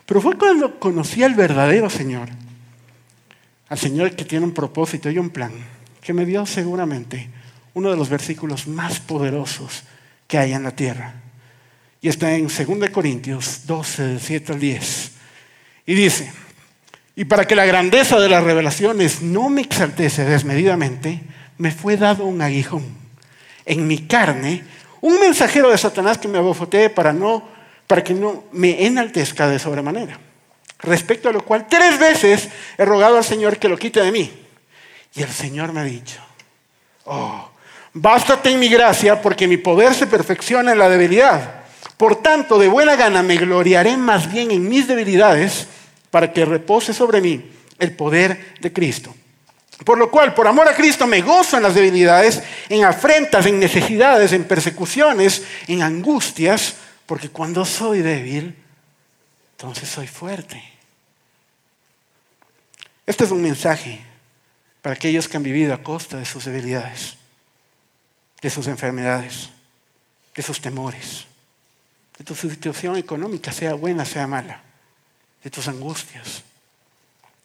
Pero 0.05 0.21
fue 0.21 0.37
cuando 0.37 0.79
conocí 0.79 1.23
al 1.23 1.33
verdadero 1.33 1.89
Señor, 1.89 2.29
al 3.69 3.77
Señor 3.77 4.15
que 4.15 4.25
tiene 4.25 4.45
un 4.45 4.53
propósito 4.53 5.09
y 5.09 5.17
un 5.17 5.29
plan, 5.29 5.51
que 6.01 6.13
me 6.13 6.25
dio 6.25 6.45
seguramente 6.45 7.29
uno 7.73 7.91
de 7.91 7.97
los 7.97 8.09
versículos 8.09 8.67
más 8.67 8.99
poderosos 8.99 9.83
que 10.27 10.37
hay 10.37 10.53
en 10.53 10.63
la 10.63 10.75
tierra. 10.75 11.13
Y 12.01 12.09
está 12.09 12.35
en 12.35 12.47
2 12.47 12.89
Corintios 12.91 13.65
12, 13.65 14.19
7 14.19 14.53
al 14.53 14.59
10. 14.59 15.11
Y 15.85 15.93
dice, 15.93 16.31
y 17.15 17.25
para 17.25 17.45
que 17.45 17.55
la 17.55 17.65
grandeza 17.65 18.19
de 18.19 18.29
las 18.29 18.43
revelaciones 18.43 19.21
no 19.21 19.49
me 19.49 19.61
exaltese 19.61 20.25
desmedidamente, 20.25 21.21
me 21.57 21.71
fue 21.71 21.97
dado 21.97 22.25
un 22.25 22.41
aguijón 22.41 22.83
en 23.65 23.87
mi 23.87 23.99
carne, 23.99 24.63
un 25.01 25.19
mensajero 25.19 25.69
de 25.69 25.77
Satanás 25.77 26.17
que 26.17 26.27
me 26.27 26.37
abofotee 26.37 26.89
para 26.89 27.13
no 27.13 27.53
para 27.87 28.03
que 28.03 28.13
no 28.13 28.45
me 28.53 28.85
enaltezca 28.85 29.47
de 29.47 29.59
sobremanera. 29.59 30.19
Respecto 30.79 31.29
a 31.29 31.31
lo 31.31 31.43
cual 31.43 31.67
tres 31.67 31.99
veces 31.99 32.49
he 32.77 32.85
rogado 32.85 33.17
al 33.17 33.23
Señor 33.23 33.57
que 33.57 33.69
lo 33.69 33.77
quite 33.77 34.01
de 34.01 34.11
mí. 34.11 34.31
Y 35.15 35.21
el 35.21 35.29
Señor 35.29 35.71
me 35.73 35.81
ha 35.81 35.83
dicho, 35.83 36.19
oh, 37.05 37.51
bástate 37.93 38.51
en 38.51 38.59
mi 38.59 38.69
gracia 38.69 39.21
porque 39.21 39.47
mi 39.47 39.57
poder 39.57 39.93
se 39.93 40.07
perfecciona 40.07 40.71
en 40.71 40.79
la 40.79 40.89
debilidad. 40.89 41.63
Por 41.97 42.21
tanto, 42.21 42.57
de 42.57 42.67
buena 42.67 42.95
gana 42.95 43.23
me 43.23 43.37
gloriaré 43.37 43.97
más 43.97 44.31
bien 44.31 44.51
en 44.51 44.67
mis 44.67 44.87
debilidades 44.87 45.67
para 46.09 46.33
que 46.33 46.45
repose 46.45 46.93
sobre 46.93 47.21
mí 47.21 47.51
el 47.79 47.95
poder 47.95 48.55
de 48.59 48.73
Cristo. 48.73 49.13
Por 49.85 49.97
lo 49.97 50.09
cual, 50.09 50.33
por 50.33 50.47
amor 50.47 50.67
a 50.67 50.75
Cristo, 50.75 51.07
me 51.07 51.21
gozo 51.21 51.57
en 51.57 51.63
las 51.63 51.75
debilidades, 51.75 52.41
en 52.69 52.85
afrentas, 52.85 53.45
en 53.45 53.59
necesidades, 53.59 54.31
en 54.31 54.45
persecuciones, 54.45 55.43
en 55.67 55.81
angustias, 55.81 56.75
porque 57.05 57.29
cuando 57.29 57.65
soy 57.65 58.01
débil, 58.01 58.55
entonces 59.57 59.89
soy 59.89 60.07
fuerte. 60.07 60.63
Este 63.05 63.25
es 63.25 63.31
un 63.31 63.41
mensaje 63.41 64.01
para 64.81 64.95
aquellos 64.95 65.27
que 65.27 65.37
han 65.37 65.43
vivido 65.43 65.73
a 65.73 65.83
costa 65.83 66.17
de 66.17 66.25
sus 66.25 66.45
debilidades, 66.45 67.17
de 68.43 68.49
sus 68.49 68.67
enfermedades, 68.67 69.49
de 70.35 70.43
sus 70.43 70.59
temores, 70.59 71.25
de 72.17 72.25
tu 72.25 72.35
situación 72.35 72.97
económica, 72.97 73.53
sea 73.53 73.73
buena, 73.73 74.03
sea 74.03 74.27
mala, 74.27 74.61
de 75.41 75.49
tus 75.49 75.69
angustias, 75.69 76.43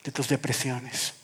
de 0.03 0.11
tus 0.11 0.29
depresiones, 0.29 1.15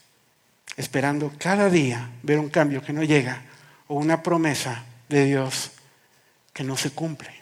esperando 0.77 1.33
cada 1.39 1.69
día 1.69 2.09
ver 2.23 2.39
un 2.39 2.51
cambio 2.51 2.83
que 2.83 2.93
no 2.93 3.03
llega 3.03 3.43
o 3.89 3.97
una 3.97 4.23
promesa 4.23 4.85
de 5.09 5.25
Dios 5.25 5.73
que 6.53 6.63
no 6.63 6.77
se 6.77 6.93
cumple. 6.93 7.35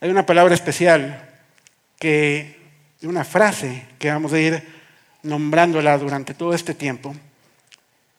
Hay 0.00 0.10
una 0.10 0.26
palabra 0.26 0.54
especial 0.54 1.30
que, 1.98 2.54
una 3.02 3.24
frase 3.24 3.86
que 3.98 4.10
vamos 4.10 4.32
a 4.34 4.38
ir 4.38 4.76
nombrándola 5.22 5.96
durante 5.96 6.34
todo 6.34 6.52
este 6.52 6.74
tiempo, 6.74 7.16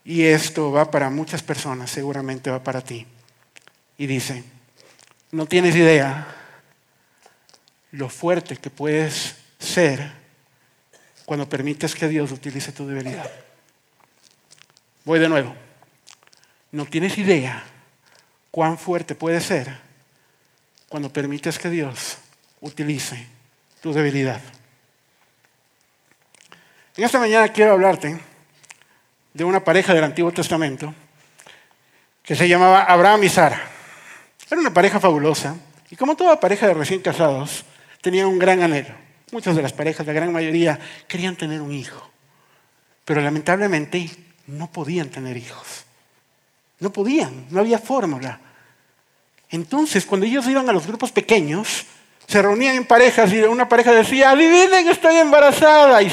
y 0.07 0.23
esto 0.23 0.71
va 0.71 0.89
para 0.89 1.09
muchas 1.09 1.43
personas, 1.43 1.91
seguramente 1.91 2.49
va 2.49 2.63
para 2.63 2.79
ti. 2.79 3.05
Y 3.97 4.07
dice, 4.07 4.41
no 5.31 5.45
tienes 5.47 5.75
idea 5.75 6.25
lo 7.91 8.07
fuerte 8.07 8.55
que 8.55 8.69
puedes 8.69 9.35
ser 9.59 10.13
cuando 11.25 11.49
permites 11.49 11.93
que 11.93 12.07
Dios 12.07 12.31
utilice 12.31 12.71
tu 12.71 12.87
debilidad. 12.87 13.29
Voy 15.03 15.19
de 15.19 15.27
nuevo. 15.27 15.53
No 16.71 16.85
tienes 16.85 17.17
idea 17.17 17.65
cuán 18.49 18.77
fuerte 18.77 19.13
puedes 19.13 19.43
ser 19.43 19.77
cuando 20.87 21.11
permites 21.11 21.59
que 21.59 21.69
Dios 21.69 22.17
utilice 22.61 23.27
tu 23.81 23.91
debilidad. 23.91 24.41
En 26.95 27.03
esta 27.03 27.19
mañana 27.19 27.49
quiero 27.49 27.73
hablarte 27.73 28.36
de 29.33 29.43
una 29.43 29.63
pareja 29.63 29.93
del 29.93 30.03
Antiguo 30.03 30.31
Testamento 30.31 30.93
que 32.23 32.35
se 32.35 32.47
llamaba 32.47 32.83
Abraham 32.83 33.23
y 33.23 33.29
Sara. 33.29 33.61
Era 34.49 34.59
una 34.59 34.73
pareja 34.73 34.99
fabulosa 34.99 35.55
y 35.89 35.95
como 35.95 36.15
toda 36.15 36.39
pareja 36.39 36.67
de 36.67 36.73
recién 36.73 37.01
casados, 37.01 37.63
tenían 38.01 38.27
un 38.27 38.39
gran 38.39 38.61
anhelo. 38.61 38.93
Muchas 39.31 39.55
de 39.55 39.61
las 39.61 39.73
parejas, 39.73 40.05
la 40.05 40.13
gran 40.13 40.31
mayoría, 40.31 40.79
querían 41.07 41.35
tener 41.35 41.61
un 41.61 41.73
hijo, 41.73 42.09
pero 43.05 43.21
lamentablemente 43.21 44.09
no 44.47 44.71
podían 44.71 45.09
tener 45.09 45.37
hijos. 45.37 45.85
No 46.79 46.91
podían, 46.91 47.47
no 47.49 47.59
había 47.59 47.79
fórmula. 47.79 48.39
Entonces, 49.49 50.05
cuando 50.05 50.25
ellos 50.25 50.47
iban 50.47 50.69
a 50.69 50.73
los 50.73 50.85
grupos 50.85 51.11
pequeños, 51.11 51.85
se 52.27 52.41
reunían 52.41 52.75
en 52.75 52.85
parejas 52.85 53.31
y 53.31 53.39
una 53.39 53.69
pareja 53.69 53.93
decía, 53.93 54.31
adivinen, 54.31 54.87
estoy 54.89 55.15
embarazada. 55.15 56.01
Y 56.01 56.09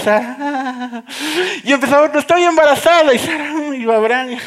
y 1.65 1.73
empezaba, 1.73 2.09
no 2.09 2.19
estoy 2.19 2.45
embarazada. 2.45 3.15
Y 3.15 3.19
Sara, 3.19 3.53
y 3.75 3.85
Abraham, 3.85 4.39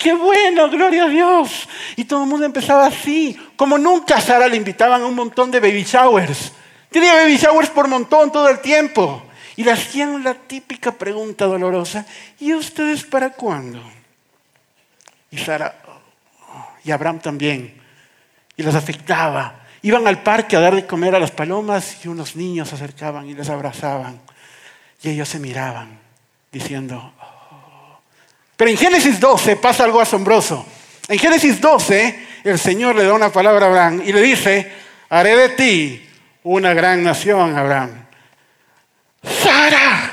qué 0.00 0.12
bueno, 0.12 0.68
gloria 0.70 1.04
a 1.04 1.08
Dios. 1.08 1.68
Y 1.96 2.04
todo 2.04 2.24
el 2.24 2.28
mundo 2.28 2.46
empezaba 2.46 2.86
así. 2.86 3.38
Como 3.56 3.78
nunca 3.78 4.16
a 4.16 4.20
Sara 4.20 4.48
le 4.48 4.56
invitaban 4.56 5.02
a 5.02 5.06
un 5.06 5.14
montón 5.14 5.50
de 5.50 5.60
baby 5.60 5.84
showers. 5.84 6.52
Tenía 6.90 7.14
baby 7.14 7.36
showers 7.36 7.70
por 7.70 7.88
montón 7.88 8.30
todo 8.30 8.48
el 8.48 8.60
tiempo. 8.60 9.22
Y 9.56 9.64
le 9.64 9.72
hacían 9.72 10.22
la 10.24 10.34
típica 10.34 10.92
pregunta 10.92 11.46
dolorosa, 11.46 12.04
¿y 12.40 12.54
ustedes 12.54 13.04
para 13.04 13.30
cuándo? 13.30 13.80
Y 15.30 15.38
Sara, 15.38 15.76
y 16.84 16.90
Abraham 16.90 17.20
también. 17.20 17.80
Y 18.56 18.62
las 18.62 18.74
afectaba. 18.74 19.60
Iban 19.82 20.06
al 20.06 20.22
parque 20.22 20.56
a 20.56 20.60
dar 20.60 20.74
de 20.74 20.86
comer 20.86 21.14
a 21.14 21.20
las 21.20 21.30
palomas 21.30 22.04
y 22.04 22.08
unos 22.08 22.36
niños 22.36 22.68
se 22.68 22.74
acercaban 22.76 23.28
y 23.28 23.34
les 23.34 23.48
abrazaban. 23.50 24.20
Y 25.04 25.10
ellos 25.10 25.28
se 25.28 25.38
miraban 25.38 26.00
diciendo, 26.50 27.12
oh". 27.20 28.00
pero 28.56 28.70
en 28.70 28.76
Génesis 28.76 29.20
12 29.20 29.56
pasa 29.56 29.84
algo 29.84 30.00
asombroso. 30.00 30.66
En 31.08 31.18
Génesis 31.18 31.60
12 31.60 32.26
el 32.44 32.58
Señor 32.58 32.96
le 32.96 33.04
da 33.04 33.12
una 33.12 33.30
palabra 33.30 33.66
a 33.66 33.68
Abraham 33.68 34.02
y 34.04 34.12
le 34.12 34.22
dice, 34.22 34.72
haré 35.10 35.36
de 35.36 35.48
ti 35.50 36.08
una 36.42 36.72
gran 36.74 37.04
nación, 37.04 37.56
Abraham. 37.56 38.06
Sara, 39.22 40.12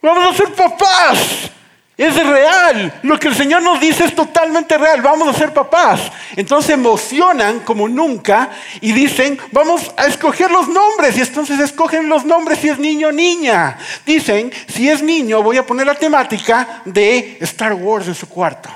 vamos 0.00 0.32
a 0.32 0.36
ser 0.36 0.54
papás. 0.54 1.50
Es 1.98 2.14
real. 2.14 3.00
Lo 3.02 3.18
que 3.18 3.26
el 3.26 3.34
Señor 3.34 3.60
nos 3.60 3.80
dice 3.80 4.04
es 4.04 4.14
totalmente 4.14 4.78
real. 4.78 5.02
Vamos 5.02 5.26
a 5.26 5.36
ser 5.36 5.52
papás. 5.52 6.00
Entonces 6.36 6.70
emocionan 6.70 7.58
como 7.60 7.88
nunca 7.88 8.50
y 8.80 8.92
dicen, 8.92 9.36
vamos 9.50 9.90
a 9.96 10.06
escoger 10.06 10.48
los 10.48 10.68
nombres. 10.68 11.18
Y 11.18 11.22
entonces 11.22 11.58
escogen 11.58 12.08
los 12.08 12.24
nombres 12.24 12.60
si 12.60 12.68
es 12.68 12.78
niño 12.78 13.08
o 13.08 13.12
niña. 13.12 13.76
Dicen, 14.06 14.52
si 14.68 14.88
es 14.88 15.02
niño, 15.02 15.42
voy 15.42 15.56
a 15.56 15.66
poner 15.66 15.88
la 15.88 15.96
temática 15.96 16.82
de 16.84 17.36
Star 17.40 17.74
Wars 17.74 18.06
en 18.06 18.14
su 18.14 18.28
cuarto. 18.28 18.70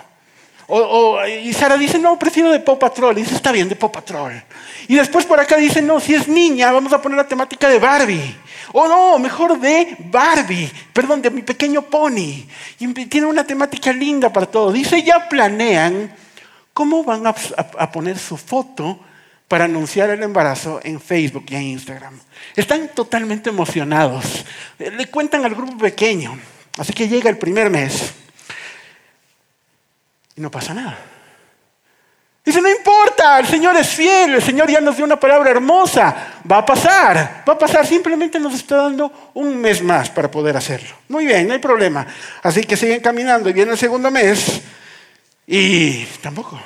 y 1.45 1.52
Sara 1.52 1.76
dice, 1.76 2.00
no, 2.00 2.19
prefiero 2.19 2.50
de 2.50 2.59
Pop 2.59 2.81
Patrol. 2.81 3.17
Y 3.19 3.23
dice, 3.23 3.37
está 3.37 3.52
bien, 3.52 3.69
de 3.69 3.76
Pop 3.76 3.95
Patrol. 3.95 4.43
Y 4.88 4.97
después 4.97 5.26
por 5.26 5.38
acá 5.38 5.59
dice, 5.59 5.81
no, 5.81 6.00
si 6.00 6.12
es 6.12 6.26
niña, 6.26 6.73
vamos 6.73 6.93
a 6.93 7.00
poner 7.00 7.19
la 7.19 7.29
temática 7.29 7.69
de 7.69 7.79
Barbie. 7.79 8.37
O 8.73 8.88
no, 8.88 9.19
mejor 9.19 9.59
de 9.61 9.97
Barbie, 9.99 10.71
perdón, 10.93 11.23
de 11.23 11.31
mi 11.31 11.43
pequeño 11.43 11.83
pony. 11.83 12.47
Y 12.79 12.93
tiene 13.07 13.26
una 13.26 13.45
temática 13.45 13.93
linda 13.93 14.33
para 14.33 14.47
todo. 14.47 14.73
Dice, 14.73 15.02
ya 15.02 15.29
planean 15.29 16.14
cómo 16.73 17.05
van 17.05 17.26
a, 17.26 17.35
a 17.79 17.93
poner 17.93 18.19
su 18.19 18.37
foto 18.37 18.99
para 19.47 19.67
anunciar 19.67 20.09
el 20.09 20.23
embarazo 20.23 20.81
en 20.83 21.00
Facebook 21.00 21.45
y 21.50 21.57
en 21.57 21.62
Instagram. 21.62 22.19
Están 22.57 22.88
totalmente 22.88 23.50
emocionados. 23.50 24.45
Le 24.79 25.07
cuentan 25.07 25.45
al 25.45 25.55
grupo 25.55 25.76
pequeño. 25.76 26.38
Así 26.79 26.95
que 26.95 27.07
llega 27.07 27.29
el 27.29 27.37
primer 27.37 27.69
mes 27.69 28.14
y 30.37 30.41
no 30.41 30.50
pasa 30.50 30.73
nada. 30.73 31.12
Dice, 32.45 32.61
no 32.61 32.69
importa, 32.69 33.39
el 33.39 33.47
Señor 33.47 33.77
es 33.77 33.89
fiel, 33.89 34.35
el 34.35 34.43
Señor 34.43 34.69
ya 34.69 34.81
nos 34.81 34.97
dio 34.97 35.05
una 35.05 35.19
palabra 35.19 35.51
hermosa, 35.51 36.41
va 36.51 36.59
a 36.59 36.67
pasar, 36.67 37.45
va 37.49 37.53
a 37.53 37.59
pasar, 37.59 37.87
simplemente 37.87 38.41
nos 38.41 38.55
está 38.55 38.79
dando 38.79 39.31
un 39.35 39.61
mes 39.61 39.81
más 39.81 40.11
para 40.11 40.29
poder 40.29 40.57
hacerlo. 40.57 40.91
Muy 41.09 41.25
bien, 41.27 41.47
no 41.47 41.53
hay 41.53 41.61
problema. 41.61 42.05
Así 42.43 42.63
que 42.65 42.77
siguen 42.77 43.01
caminando 43.01 43.49
y 43.49 43.53
viene 43.53 43.71
el 43.71 43.79
segundo 43.79 44.11
mes 44.11 44.61
y 45.47 46.05
tampoco. 46.21 46.61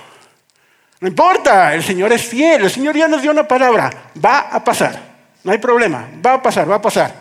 No 0.99 1.09
importa, 1.09 1.75
el 1.75 1.85
Señor 1.85 2.11
es 2.11 2.23
fiel, 2.23 2.62
el 2.62 2.71
Señor 2.71 2.97
ya 2.97 3.06
nos 3.06 3.21
dio 3.21 3.30
una 3.30 3.47
palabra, 3.47 3.90
va 4.25 4.49
a 4.49 4.64
pasar, 4.64 4.99
no 5.45 5.52
hay 5.52 5.59
problema, 5.59 6.09
va 6.25 6.35
a 6.35 6.42
pasar, 6.42 6.71
va 6.71 6.76
a 6.76 6.83
pasar. 6.83 7.21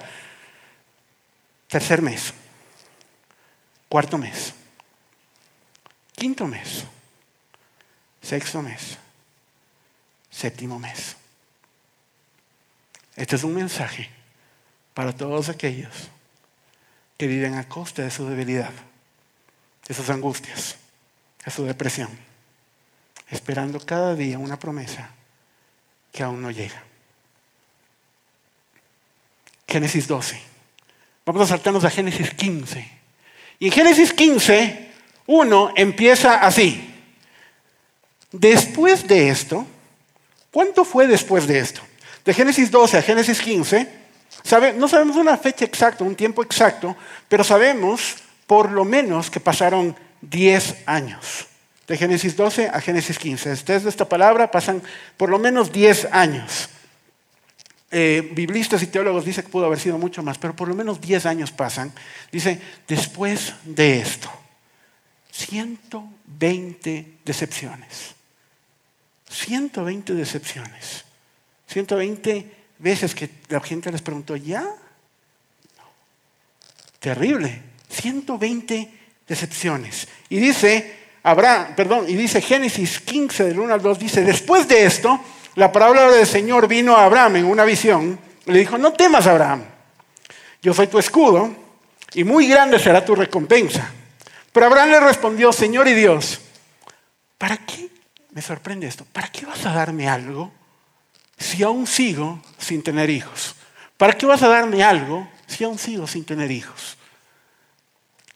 Tercer 1.68 2.02
mes, 2.02 2.34
cuarto 3.90 4.18
mes, 4.18 4.54
quinto 6.16 6.48
mes 6.48 6.86
Sexto 8.26 8.64
mes. 8.64 8.98
Séptimo 10.32 10.80
mes. 10.80 11.16
Este 13.16 13.36
es 13.36 13.44
un 13.44 13.54
mensaje 13.54 14.10
para 14.96 15.14
todos 15.14 15.50
aquellos 15.50 15.94
que 17.18 17.28
viven 17.28 17.54
a 17.54 17.70
costa 17.70 18.02
de 18.02 18.10
su 18.10 18.28
debilidad, 18.28 18.72
de 19.88 19.94
sus 19.94 20.10
angustias, 20.10 20.76
de 21.46 21.52
su 21.52 21.66
depresión, 21.66 22.10
esperando 23.30 23.80
cada 23.80 24.16
día 24.16 24.40
una 24.40 24.58
promesa 24.58 25.12
que 26.12 26.24
aún 26.24 26.42
no 26.42 26.50
llega. 26.50 26.82
Génesis 29.68 30.08
12. 30.08 30.42
Vamos 31.28 31.44
a 31.44 31.48
saltarnos 31.48 31.86
a 31.86 31.92
Génesis 31.92 32.34
15. 32.34 32.92
Y 33.60 33.68
en 33.68 33.72
Génesis 33.72 34.14
15, 34.14 34.92
uno 35.28 35.72
empieza 35.76 36.42
así. 36.42 36.95
Después 38.40 39.08
de 39.08 39.30
esto, 39.30 39.66
¿cuánto 40.52 40.84
fue 40.84 41.08
después 41.08 41.48
de 41.48 41.60
esto? 41.60 41.82
De 42.26 42.34
Génesis 42.34 42.70
12 42.70 42.98
a 42.98 43.02
Génesis 43.02 43.40
15, 43.40 43.88
no 44.76 44.88
sabemos 44.88 45.16
una 45.16 45.38
fecha 45.38 45.64
exacta, 45.64 46.04
un 46.04 46.16
tiempo 46.16 46.44
exacto, 46.44 46.96
pero 47.30 47.44
sabemos 47.44 48.16
por 48.46 48.72
lo 48.72 48.84
menos 48.84 49.30
que 49.30 49.40
pasaron 49.40 49.96
10 50.22 50.84
años. 50.86 51.48
De 51.88 51.98
Génesis 51.98 52.36
12 52.36 52.70
a 52.74 52.82
Génesis 52.82 53.18
15. 53.18 53.50
Desde 53.50 53.90
esta 53.90 54.10
palabra 54.10 54.52
pasan 54.52 54.82
por 55.16 55.30
lo 55.30 55.40
menos 55.40 55.72
10 55.72 56.10
años. 56.12 56.70
Eh, 57.92 58.32
biblistas 58.34 58.82
y 58.84 58.88
teólogos 58.88 59.24
dicen 59.24 59.46
que 59.46 59.52
pudo 59.52 59.68
haber 59.68 59.80
sido 59.80 59.98
mucho 59.98 60.22
más, 60.24 60.38
pero 60.38 60.56
por 60.56 60.68
lo 60.68 60.76
menos 60.76 61.00
10 61.00 61.26
años 61.28 61.52
pasan. 61.52 61.94
Dice, 62.32 62.60
después 62.88 63.54
de 63.64 64.00
esto, 64.00 64.30
120 65.32 67.20
decepciones. 67.24 68.15
120 69.36 70.14
decepciones. 70.14 71.04
120 71.68 72.52
veces 72.80 73.14
que 73.14 73.30
la 73.50 73.60
gente 73.60 73.92
les 73.92 74.02
preguntó, 74.02 74.36
¿ya? 74.36 74.62
No. 74.62 75.84
Terrible. 77.00 77.62
120 77.90 78.90
decepciones. 79.28 80.08
Y 80.30 80.38
dice, 80.38 80.96
Abraham, 81.24 81.76
perdón, 81.76 82.06
y 82.08 82.16
dice 82.16 82.42
Génesis 82.42 83.00
15 83.00 83.46
del 83.46 83.60
1 83.60 83.74
al 83.74 83.82
2, 83.82 84.00
dice, 84.00 84.22
después 84.22 84.68
de 84.68 84.86
esto, 84.86 85.20
la 85.56 85.72
palabra 85.72 86.12
del 86.12 86.28
Señor 86.28 86.68
vino 86.68 86.96
a 86.96 87.06
Abraham 87.06 87.38
en 87.38 87.46
una 87.46 87.66
visión. 87.66 88.20
Le 88.46 88.60
dijo, 88.60 88.78
no 88.78 88.94
temas, 88.94 89.28
Abraham. 89.28 89.64
Yo 90.62 90.74
soy 90.74 90.88
tu 90.88 91.00
escudo 91.00 91.54
y 92.14 92.24
muy 92.24 92.48
grande 92.48 92.80
será 92.80 93.04
tu 93.04 93.16
recompensa. 93.16 93.92
Pero 94.52 94.68
Abraham 94.68 94.90
le 94.92 95.00
respondió, 95.00 95.52
Señor 95.52 95.88
y 95.88 95.94
Dios, 95.94 96.40
¿para 97.38 97.58
qué? 97.58 97.85
Me 98.36 98.42
sorprende 98.42 98.86
esto. 98.86 99.06
¿Para 99.06 99.30
qué 99.30 99.46
vas 99.46 99.66
a 99.66 99.72
darme 99.72 100.10
algo 100.10 100.52
si 101.38 101.64
aún 101.64 101.88
sigo 101.88 102.42
sin 102.58 102.84
tener 102.84 103.10
hijos? 103.10 103.56
¿Para 103.96 104.12
qué 104.12 104.26
vas 104.26 104.44
a 104.44 104.50
darme 104.50 104.84
algo 104.84 105.26
si 105.48 105.64
aún 105.64 105.80
sigo 105.80 106.06
sin 106.06 106.26
tener 106.26 106.52
hijos? 106.52 106.98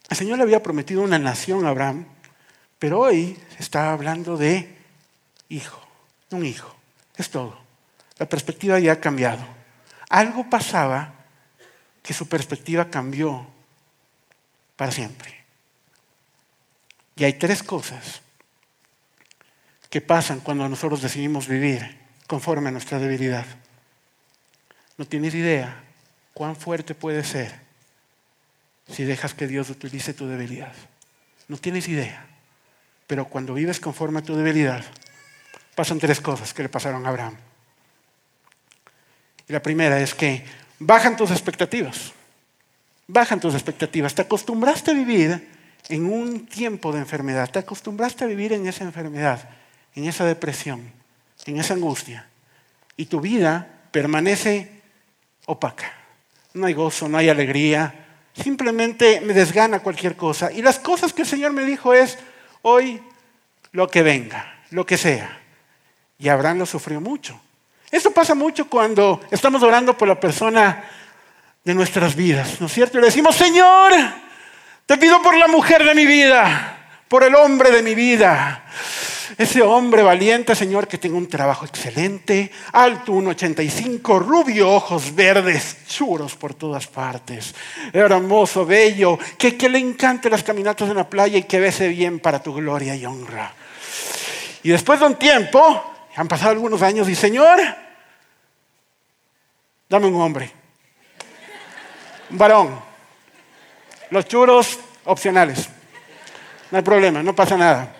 El 0.09 0.15
Señor 0.15 0.37
le 0.37 0.43
había 0.43 0.63
prometido 0.63 1.01
una 1.01 1.19
nación 1.19 1.65
a 1.65 1.69
Abraham, 1.69 2.05
pero 2.79 3.01
hoy 3.01 3.37
está 3.59 3.91
hablando 3.91 4.37
de 4.37 4.73
hijo, 5.49 5.85
un 6.31 6.45
hijo. 6.45 6.73
Es 7.17 7.29
todo. 7.29 7.59
La 8.17 8.25
perspectiva 8.25 8.79
ya 8.79 8.93
ha 8.93 9.01
cambiado. 9.01 9.45
Algo 10.07 10.49
pasaba 10.49 11.13
que 12.01 12.13
su 12.13 12.29
perspectiva 12.29 12.89
cambió 12.89 13.45
para 14.77 14.93
siempre. 14.93 15.43
Y 17.17 17.25
hay 17.25 17.33
tres 17.33 17.61
cosas 17.63 18.21
que 19.89 20.01
pasan 20.01 20.39
cuando 20.39 20.67
nosotros 20.69 21.01
decidimos 21.01 21.47
vivir 21.47 21.97
conforme 22.27 22.69
a 22.69 22.71
nuestra 22.71 22.99
debilidad. 22.99 23.45
No 24.97 25.05
tienes 25.05 25.33
idea 25.33 25.83
cuán 26.33 26.55
fuerte 26.55 26.93
puede 26.93 27.23
ser 27.23 27.53
si 28.87 29.03
dejas 29.03 29.33
que 29.33 29.47
Dios 29.47 29.69
utilice 29.69 30.13
tu 30.13 30.27
debilidad. 30.27 30.73
No 31.47 31.57
tienes 31.57 31.87
idea. 31.87 32.25
Pero 33.07 33.25
cuando 33.25 33.53
vives 33.53 33.79
conforme 33.79 34.19
a 34.19 34.21
tu 34.23 34.35
debilidad, 34.35 34.85
pasan 35.75 35.99
tres 35.99 36.21
cosas 36.21 36.53
que 36.53 36.63
le 36.63 36.69
pasaron 36.69 37.05
a 37.05 37.09
Abraham. 37.09 37.35
Y 39.47 39.53
la 39.53 39.61
primera 39.61 39.99
es 39.99 40.13
que 40.13 40.45
bajan 40.77 41.17
tus 41.17 41.31
expectativas. 41.31 42.13
Bajan 43.07 43.39
tus 43.39 43.55
expectativas. 43.55 44.13
Te 44.13 44.21
acostumbraste 44.21 44.91
a 44.91 44.93
vivir 44.93 45.49
en 45.87 46.05
un 46.05 46.45
tiempo 46.45 46.91
de 46.91 46.99
enfermedad. 46.99 47.49
Te 47.49 47.59
acostumbraste 47.59 48.25
a 48.25 48.27
vivir 48.27 48.53
en 48.53 48.67
esa 48.67 48.83
enfermedad, 48.83 49.49
en 49.95 50.05
esa 50.05 50.25
depresión, 50.25 50.91
en 51.45 51.59
esa 51.59 51.73
angustia. 51.73 52.27
Y 52.97 53.05
tu 53.05 53.21
vida 53.21 53.67
permanece 53.91 54.81
opaca. 55.45 55.93
No 56.53 56.67
hay 56.67 56.73
gozo, 56.73 57.07
no 57.07 57.17
hay 57.17 57.29
alegría, 57.29 58.07
simplemente 58.33 59.21
me 59.21 59.33
desgana 59.33 59.79
cualquier 59.79 60.15
cosa. 60.15 60.51
Y 60.51 60.61
las 60.61 60.79
cosas 60.79 61.13
que 61.13 61.23
el 61.23 61.27
Señor 61.27 61.53
me 61.53 61.63
dijo 61.63 61.93
es, 61.93 62.17
hoy 62.61 63.01
lo 63.71 63.89
que 63.89 64.03
venga, 64.03 64.61
lo 64.71 64.85
que 64.85 64.97
sea. 64.97 65.39
Y 66.17 66.29
Abraham 66.29 66.59
lo 66.59 66.65
sufrió 66.65 66.99
mucho. 66.99 67.39
Eso 67.91 68.11
pasa 68.11 68.35
mucho 68.35 68.69
cuando 68.69 69.21
estamos 69.31 69.63
orando 69.63 69.97
por 69.97 70.07
la 70.07 70.19
persona 70.19 70.83
de 71.63 71.73
nuestras 71.73 72.15
vidas, 72.15 72.59
¿no 72.61 72.67
es 72.67 72.73
cierto? 72.73 72.97
Y 72.97 73.01
le 73.01 73.07
decimos, 73.07 73.35
Señor, 73.35 73.91
te 74.85 74.97
pido 74.97 75.21
por 75.21 75.35
la 75.35 75.47
mujer 75.47 75.83
de 75.83 75.95
mi 75.95 76.05
vida, 76.05 77.03
por 77.07 77.23
el 77.23 77.35
hombre 77.35 77.71
de 77.71 77.83
mi 77.83 77.95
vida. 77.95 78.63
Ese 79.37 79.61
hombre 79.61 80.01
valiente, 80.01 80.55
Señor, 80.55 80.87
que 80.87 80.97
tenga 80.97 81.17
un 81.17 81.27
trabajo 81.27 81.65
excelente, 81.65 82.51
alto 82.73 83.13
1,85, 83.13 84.19
rubio, 84.19 84.71
ojos 84.71 85.13
verdes, 85.13 85.77
churos 85.87 86.35
por 86.35 86.53
todas 86.53 86.87
partes, 86.87 87.53
hermoso, 87.93 88.65
bello, 88.65 89.19
que, 89.37 89.55
que 89.55 89.69
le 89.69 89.79
encante 89.79 90.29
las 90.29 90.43
caminatas 90.43 90.89
en 90.89 90.95
la 90.95 91.09
playa 91.09 91.37
y 91.37 91.43
que 91.43 91.59
bese 91.59 91.87
bien 91.87 92.19
para 92.19 92.41
tu 92.41 92.53
gloria 92.53 92.95
y 92.95 93.05
honra. 93.05 93.53
Y 94.63 94.69
después 94.69 94.99
de 94.99 95.05
un 95.05 95.15
tiempo, 95.15 95.83
han 96.15 96.27
pasado 96.27 96.51
algunos 96.51 96.81
años 96.81 97.07
y 97.07 97.15
Señor, 97.15 97.59
dame 99.87 100.07
un 100.07 100.21
hombre, 100.21 100.51
un 102.31 102.37
varón. 102.37 102.89
Los 104.09 104.25
churos 104.25 104.79
opcionales. 105.05 105.69
No 106.71 106.77
hay 106.77 106.83
problema, 106.83 107.21
no 107.21 107.35
pasa 107.35 107.55
nada. 107.57 107.98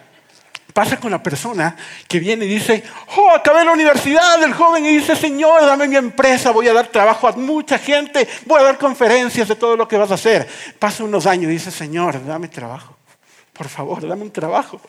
Pasa 0.73 0.99
con 0.99 1.09
la 1.09 1.21
persona 1.21 1.75
que 2.07 2.19
viene 2.19 2.45
y 2.45 2.49
dice, 2.49 2.83
oh, 3.17 3.31
acabé 3.31 3.65
la 3.65 3.71
universidad, 3.71 4.41
el 4.43 4.53
joven 4.53 4.85
y 4.85 4.97
dice, 4.97 5.15
Señor, 5.15 5.65
dame 5.65 5.87
mi 5.87 5.95
empresa, 5.95 6.51
voy 6.51 6.67
a 6.67 6.73
dar 6.73 6.87
trabajo 6.87 7.27
a 7.27 7.31
mucha 7.31 7.79
gente, 7.79 8.27
voy 8.45 8.59
a 8.59 8.63
dar 8.63 8.77
conferencias 8.77 9.47
de 9.47 9.55
todo 9.55 9.75
lo 9.75 9.87
que 9.87 9.97
vas 9.97 10.11
a 10.11 10.13
hacer. 10.13 10.47
Pasa 10.77 11.03
unos 11.03 11.25
años 11.25 11.49
y 11.49 11.53
dice, 11.53 11.71
Señor, 11.71 12.23
dame 12.23 12.49
trabajo, 12.49 12.95
por 13.51 13.67
favor, 13.67 14.07
dame 14.07 14.21
un 14.21 14.31
trabajo, 14.31 14.79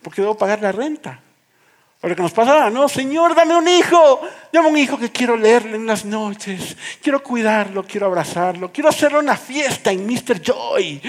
porque 0.00 0.22
debo 0.22 0.36
pagar 0.36 0.60
la 0.62 0.70
renta. 0.70 1.20
O 2.02 2.08
lo 2.08 2.14
que 2.14 2.22
nos 2.22 2.32
pasa, 2.32 2.70
no, 2.70 2.88
Señor, 2.88 3.34
dame 3.34 3.56
un 3.56 3.66
hijo, 3.66 4.20
dame 4.52 4.68
un 4.68 4.76
hijo 4.76 4.96
que 4.96 5.10
quiero 5.10 5.36
leerle 5.36 5.76
en 5.76 5.86
las 5.86 6.04
noches, 6.04 6.76
quiero 7.02 7.20
cuidarlo, 7.20 7.84
quiero 7.84 8.06
abrazarlo, 8.06 8.70
quiero 8.70 8.90
hacerle 8.90 9.18
una 9.18 9.36
fiesta 9.36 9.90
en 9.90 10.06
Mr. 10.06 10.40
Joy. 10.40 11.02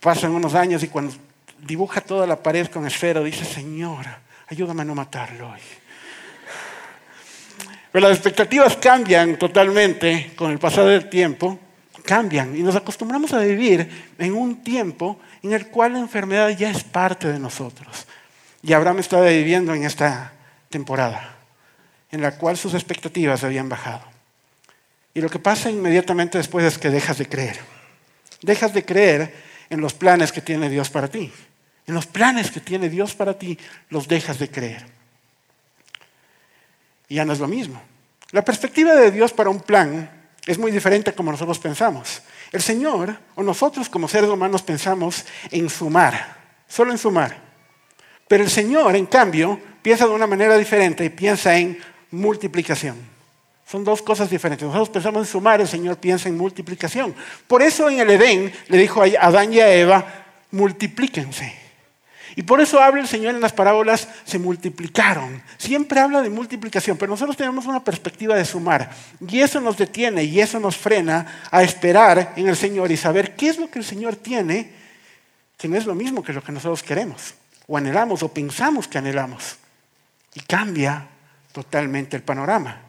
Pasan 0.00 0.32
unos 0.32 0.54
años 0.54 0.82
y 0.82 0.88
cuando 0.88 1.14
dibuja 1.62 2.00
toda 2.00 2.26
la 2.26 2.42
pared 2.42 2.66
con 2.66 2.86
esfero, 2.86 3.22
dice, 3.22 3.44
Señor, 3.44 4.06
ayúdame 4.48 4.82
a 4.82 4.84
no 4.84 4.94
matarlo 4.94 5.50
hoy. 5.50 5.60
Pero 7.90 8.08
las 8.08 8.16
expectativas 8.16 8.76
cambian 8.76 9.38
totalmente 9.38 10.32
con 10.34 10.50
el 10.50 10.58
pasar 10.58 10.86
del 10.86 11.08
tiempo, 11.08 11.58
cambian 12.04 12.56
y 12.56 12.62
nos 12.62 12.74
acostumbramos 12.74 13.32
a 13.32 13.40
vivir 13.40 14.14
en 14.18 14.34
un 14.34 14.62
tiempo 14.62 15.20
en 15.42 15.52
el 15.52 15.68
cual 15.68 15.92
la 15.92 15.98
enfermedad 16.00 16.48
ya 16.50 16.70
es 16.70 16.82
parte 16.82 17.28
de 17.28 17.38
nosotros. 17.38 18.06
Y 18.62 18.72
Abraham 18.72 19.00
estaba 19.00 19.26
viviendo 19.26 19.74
en 19.74 19.84
esta 19.84 20.32
temporada, 20.70 21.36
en 22.10 22.22
la 22.22 22.36
cual 22.38 22.56
sus 22.56 22.74
expectativas 22.74 23.44
habían 23.44 23.68
bajado. 23.68 24.02
Y 25.14 25.20
lo 25.20 25.28
que 25.28 25.38
pasa 25.38 25.70
inmediatamente 25.70 26.38
después 26.38 26.64
es 26.64 26.78
que 26.78 26.90
dejas 26.90 27.18
de 27.18 27.26
creer. 27.26 27.58
Dejas 28.40 28.72
de 28.72 28.84
creer 28.84 29.34
en 29.68 29.80
los 29.80 29.92
planes 29.92 30.32
que 30.32 30.40
tiene 30.40 30.70
Dios 30.70 30.88
para 30.88 31.08
ti. 31.08 31.30
En 31.86 31.94
los 31.94 32.06
planes 32.06 32.50
que 32.50 32.60
tiene 32.60 32.88
Dios 32.88 33.14
para 33.14 33.38
ti, 33.38 33.58
los 33.88 34.06
dejas 34.06 34.38
de 34.38 34.50
creer. 34.50 34.86
Y 37.08 37.16
ya 37.16 37.24
no 37.24 37.32
es 37.32 37.40
lo 37.40 37.48
mismo. 37.48 37.82
La 38.30 38.44
perspectiva 38.44 38.94
de 38.94 39.10
Dios 39.10 39.32
para 39.32 39.50
un 39.50 39.60
plan 39.60 40.10
es 40.46 40.58
muy 40.58 40.70
diferente 40.70 41.12
como 41.12 41.30
nosotros 41.30 41.58
pensamos. 41.58 42.22
El 42.50 42.62
Señor 42.62 43.16
o 43.34 43.42
nosotros 43.42 43.88
como 43.88 44.08
seres 44.08 44.30
humanos 44.30 44.62
pensamos 44.62 45.24
en 45.50 45.68
sumar, 45.68 46.36
solo 46.68 46.92
en 46.92 46.98
sumar. 46.98 47.36
Pero 48.28 48.44
el 48.44 48.50
Señor, 48.50 48.96
en 48.96 49.06
cambio, 49.06 49.60
piensa 49.82 50.06
de 50.06 50.12
una 50.12 50.26
manera 50.26 50.56
diferente 50.56 51.04
y 51.04 51.10
piensa 51.10 51.56
en 51.56 51.78
multiplicación. 52.10 52.96
Son 53.66 53.84
dos 53.84 54.02
cosas 54.02 54.28
diferentes. 54.28 54.66
Nosotros 54.66 54.90
pensamos 54.90 55.26
en 55.26 55.32
sumar, 55.32 55.60
el 55.60 55.68
Señor 55.68 55.96
piensa 55.96 56.28
en 56.28 56.36
multiplicación. 56.36 57.14
Por 57.46 57.62
eso 57.62 57.88
en 57.88 58.00
el 58.00 58.10
Edén 58.10 58.52
le 58.68 58.78
dijo 58.78 59.02
a 59.02 59.06
Adán 59.20 59.52
y 59.52 59.60
a 59.60 59.72
Eva, 59.72 60.24
multiplíquense. 60.50 61.61
Y 62.34 62.42
por 62.42 62.60
eso 62.60 62.80
habla 62.80 63.00
el 63.00 63.08
Señor 63.08 63.34
en 63.34 63.40
las 63.40 63.52
parábolas, 63.52 64.08
se 64.24 64.38
multiplicaron. 64.38 65.42
Siempre 65.58 66.00
habla 66.00 66.22
de 66.22 66.30
multiplicación, 66.30 66.96
pero 66.96 67.10
nosotros 67.10 67.36
tenemos 67.36 67.66
una 67.66 67.84
perspectiva 67.84 68.34
de 68.34 68.44
sumar. 68.44 68.90
Y 69.26 69.40
eso 69.40 69.60
nos 69.60 69.76
detiene 69.76 70.24
y 70.24 70.40
eso 70.40 70.58
nos 70.58 70.76
frena 70.76 71.48
a 71.50 71.62
esperar 71.62 72.32
en 72.36 72.48
el 72.48 72.56
Señor 72.56 72.90
y 72.90 72.96
saber 72.96 73.36
qué 73.36 73.48
es 73.48 73.58
lo 73.58 73.70
que 73.70 73.78
el 73.78 73.84
Señor 73.84 74.16
tiene, 74.16 74.72
que 75.58 75.68
no 75.68 75.76
es 75.76 75.86
lo 75.86 75.94
mismo 75.94 76.22
que 76.22 76.32
lo 76.32 76.42
que 76.42 76.52
nosotros 76.52 76.82
queremos, 76.82 77.34
o 77.66 77.76
anhelamos, 77.76 78.22
o 78.22 78.32
pensamos 78.32 78.88
que 78.88 78.98
anhelamos. 78.98 79.56
Y 80.34 80.40
cambia 80.40 81.06
totalmente 81.52 82.16
el 82.16 82.22
panorama. 82.22 82.80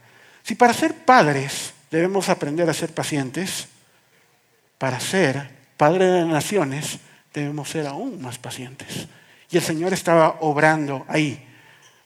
Si 0.43 0.56
para 0.56 0.73
ser 0.73 0.93
padres 0.93 1.73
debemos 1.91 2.29
aprender 2.29 2.69
a 2.69 2.73
ser 2.73 2.93
pacientes, 2.93 3.67
para 4.77 4.99
ser 4.99 5.49
padre 5.77 6.06
de 6.06 6.25
naciones 6.25 6.99
debemos 7.34 7.69
ser 7.69 7.88
aún 7.88 8.21
más 8.21 8.38
pacientes. 8.38 9.08
Y 9.53 9.57
el 9.57 9.63
Señor 9.63 9.93
estaba 9.93 10.37
obrando 10.39 11.05
ahí. 11.07 11.47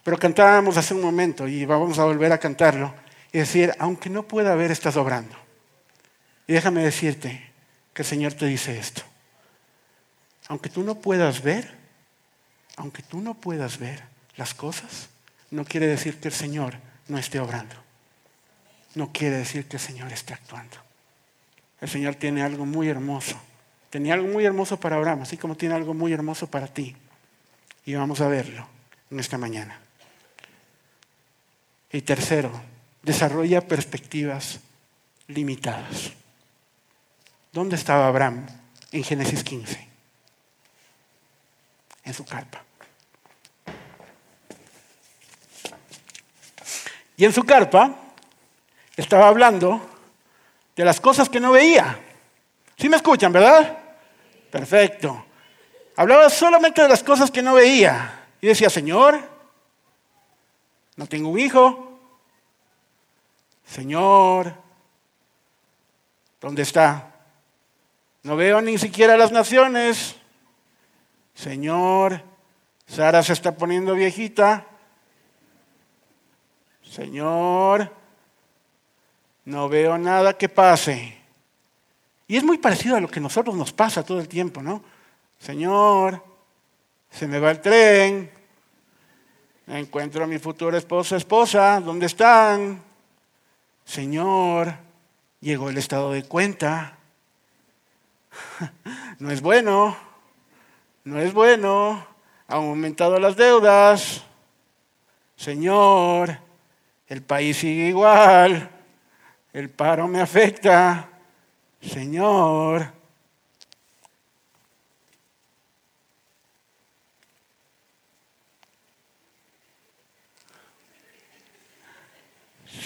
Pero 0.03 0.19
cantábamos 0.19 0.75
hace 0.75 0.93
un 0.93 0.99
momento 0.99 1.47
y 1.47 1.63
vamos 1.63 1.97
a 1.97 2.03
volver 2.03 2.33
a 2.33 2.39
cantarlo 2.39 2.93
y 3.31 3.38
decir, 3.38 3.73
aunque 3.79 4.10
no 4.10 4.23
pueda 4.23 4.53
ver, 4.55 4.69
estás 4.69 4.97
obrando. 4.97 5.33
Y 6.45 6.51
déjame 6.51 6.83
decirte 6.83 7.49
que 7.93 8.01
el 8.01 8.05
Señor 8.05 8.33
te 8.33 8.47
dice 8.47 8.77
esto. 8.77 9.01
Aunque 10.49 10.67
tú 10.67 10.83
no 10.83 10.95
puedas 10.95 11.41
ver, 11.41 11.73
aunque 12.75 13.01
tú 13.01 13.21
no 13.21 13.33
puedas 13.33 13.77
ver 13.77 14.03
las 14.36 14.53
cosas, 14.53 15.07
no 15.49 15.63
quiere 15.63 15.88
decir 15.88 16.19
que 16.19 16.27
el 16.27 16.33
Señor 16.33 16.73
no 17.07 17.17
esté 17.17 17.39
obrando. 17.39 17.75
No 18.93 19.13
quiere 19.13 19.38
decir 19.38 19.69
que 19.69 19.77
el 19.77 19.81
Señor 19.81 20.12
esté 20.12 20.33
actuando. 20.33 20.75
El 21.79 21.88
Señor 21.88 22.15
tiene 22.15 22.43
algo 22.43 22.65
muy 22.65 22.89
hermoso. 22.89 23.39
Tenía 23.89 24.15
algo 24.15 24.27
muy 24.27 24.43
hermoso 24.43 24.77
para 24.77 24.97
Abraham, 24.97 25.21
así 25.21 25.38
como 25.38 25.55
tiene 25.55 25.75
algo 25.75 25.93
muy 25.93 26.12
hermoso 26.12 26.47
para 26.47 26.67
ti. 26.67 26.93
Y 27.88 27.95
vamos 27.95 28.19
a 28.19 28.28
verlo 28.28 28.67
en 29.10 29.17
esta 29.21 29.38
mañana. 29.38 29.80
Y 31.89 32.02
tercero, 32.02 32.52
desarrolla 33.02 33.65
perspectivas 33.65 34.60
limitadas. 35.28 36.12
¿Dónde 37.54 37.78
estaba 37.78 38.10
Abraham 38.10 38.45
en 38.91 39.04
Génesis 39.06 39.41
15? 39.41 39.88
En 42.04 42.13
su 42.13 42.26
carpa. 42.26 42.62
Y 47.15 47.23
en 47.23 47.32
su 47.32 47.43
carpa 47.45 47.95
estaba 48.97 49.30
hablando 49.30 49.80
de 50.76 50.84
las 50.84 51.00
cosas 51.00 51.30
que 51.30 51.39
no 51.39 51.54
veía. 51.54 51.97
¿Sí 52.78 52.89
me 52.89 52.97
escuchan, 52.97 53.32
verdad? 53.32 53.78
Perfecto. 54.52 55.26
Hablaba 55.97 56.29
solamente 56.29 56.83
de 56.83 56.88
las 56.88 57.03
cosas 57.03 57.31
que 57.31 57.41
no 57.41 57.55
veía. 57.55 58.27
Y 58.39 58.47
decía, 58.47 58.69
Señor, 58.69 59.19
no 60.95 61.07
tengo 61.07 61.29
un 61.29 61.39
hijo. 61.39 61.99
Señor, 63.65 64.53
¿dónde 66.39 66.62
está? 66.62 67.15
No 68.21 68.36
veo 68.36 68.62
ni 68.62 68.77
siquiera 68.77 69.17
las 69.17 69.31
naciones. 69.31 70.15
Señor, 71.33 72.21
Sara 72.86 73.23
se 73.23 73.33
está 73.33 73.55
poniendo 73.55 73.95
viejita. 73.95 74.67
Señor, 76.83 77.91
no 79.45 79.67
veo 79.67 79.97
nada 79.97 80.38
que 80.38 80.47
pase. 80.47 81.17
Y 82.27 82.38
es 82.38 82.43
muy 82.43 82.60
parecido 82.60 82.97
a 82.97 83.01
lo 83.01 83.07
que 83.07 83.19
a 83.19 83.23
nosotros 83.23 83.55
nos 83.55 83.73
pasa 83.73 84.03
todo 84.03 84.19
el 84.19 84.27
tiempo, 84.27 84.62
¿no? 84.62 84.83
Señor, 85.39 86.23
se 87.10 87.28
me 87.28 87.39
va 87.39 87.52
el 87.52 87.62
tren, 87.62 88.32
encuentro 89.67 90.23
a 90.23 90.28
mi 90.28 90.39
futura 90.39 90.78
esposa, 90.78 91.17
esposa, 91.17 91.80
¿dónde 91.80 92.06
están? 92.06 92.82
Señor, 93.86 94.73
llegó 95.39 95.69
el 95.69 95.78
estado 95.78 96.12
de 96.12 96.23
cuenta. 96.23 96.97
No 99.19 99.32
es 99.32 99.41
bueno, 99.41 99.97
no 101.04 101.19
es 101.19 101.34
bueno, 101.34 102.06
han 102.47 102.58
aumentado 102.58 103.19
las 103.19 103.36
deudas. 103.36 104.23
Señor, 105.36 106.38
el 107.08 107.23
país 107.23 107.58
sigue 107.58 107.88
igual, 107.88 108.69
el 109.54 109.69
paro 109.71 110.08
me 110.08 110.21
afecta. 110.21 111.10
Señor, 111.82 112.93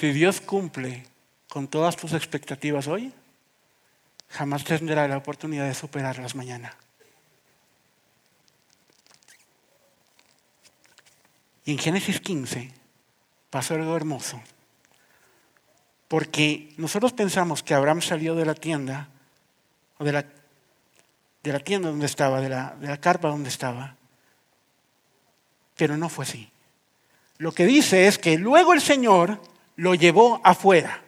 Si 0.02 0.12
Dios 0.14 0.42
cumple 0.42 1.06
con 1.48 1.68
todas 1.68 1.96
tus 1.96 2.14
expectativas 2.14 2.88
hoy, 2.88 3.14
jamás 4.30 4.64
tendrá 4.64 5.08
la 5.08 5.16
oportunidad 5.16 5.68
de 5.68 5.76
superarlas 5.76 6.34
mañana. 6.34 6.76
Y 11.66 11.74
en 11.74 11.78
Génesis 11.78 12.20
15 12.20 12.72
pasó 13.52 13.76
algo 13.76 13.96
hermoso. 13.96 14.42
Porque 16.08 16.74
nosotros 16.78 17.14
pensamos 17.14 17.62
que 17.62 17.76
Abraham 17.76 18.02
salió 18.02 18.34
de 18.34 18.46
la 18.46 18.56
tienda, 18.56 19.08
o 20.00 20.04
de 20.04 20.14
la, 20.14 20.26
de 21.44 21.54
la 21.54 21.60
tienda 21.60 21.90
donde 21.90 22.08
estaba, 22.08 22.42
de 22.42 22.50
la, 22.50 22.76
de 22.82 22.88
la 22.88 23.00
carpa 23.00 23.28
donde 23.28 23.50
estaba, 23.50 23.96
pero 25.78 25.96
no 25.96 26.10
fue 26.10 26.26
así. 26.26 26.52
Lo 27.38 27.52
que 27.52 27.68
dice 27.68 28.08
es 28.08 28.18
que 28.18 28.40
luego 28.40 28.74
el 28.74 28.82
Señor 28.82 29.40
lo 29.82 29.96
llevó 29.96 30.40
afuera. 30.44 31.02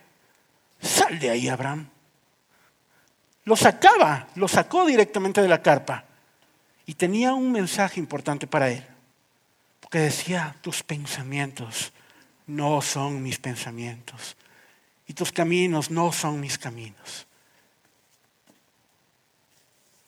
Sal 0.82 1.20
de 1.20 1.30
ahí, 1.30 1.48
Abraham. 1.48 1.88
Lo 3.46 3.56
sacaba, 3.56 4.28
lo 4.34 4.48
sacó 4.48 4.88
directamente 4.88 5.44
de 5.44 5.48
la 5.48 5.62
carpa. 5.62 6.06
Y 6.88 6.96
tenía 6.96 7.36
un 7.36 7.52
mensaje 7.52 8.00
importante 8.00 8.48
para 8.48 8.72
él. 8.72 8.84
Porque 9.80 10.00
decía, 10.00 10.56
tus 10.62 10.82
pensamientos 10.82 11.94
no 12.48 12.82
son 12.82 13.22
mis 13.22 13.38
pensamientos. 13.38 14.36
Y 15.06 15.14
tus 15.14 15.32
caminos 15.32 15.92
no 15.92 16.12
son 16.12 16.40
mis 16.40 16.58
caminos. 16.58 17.28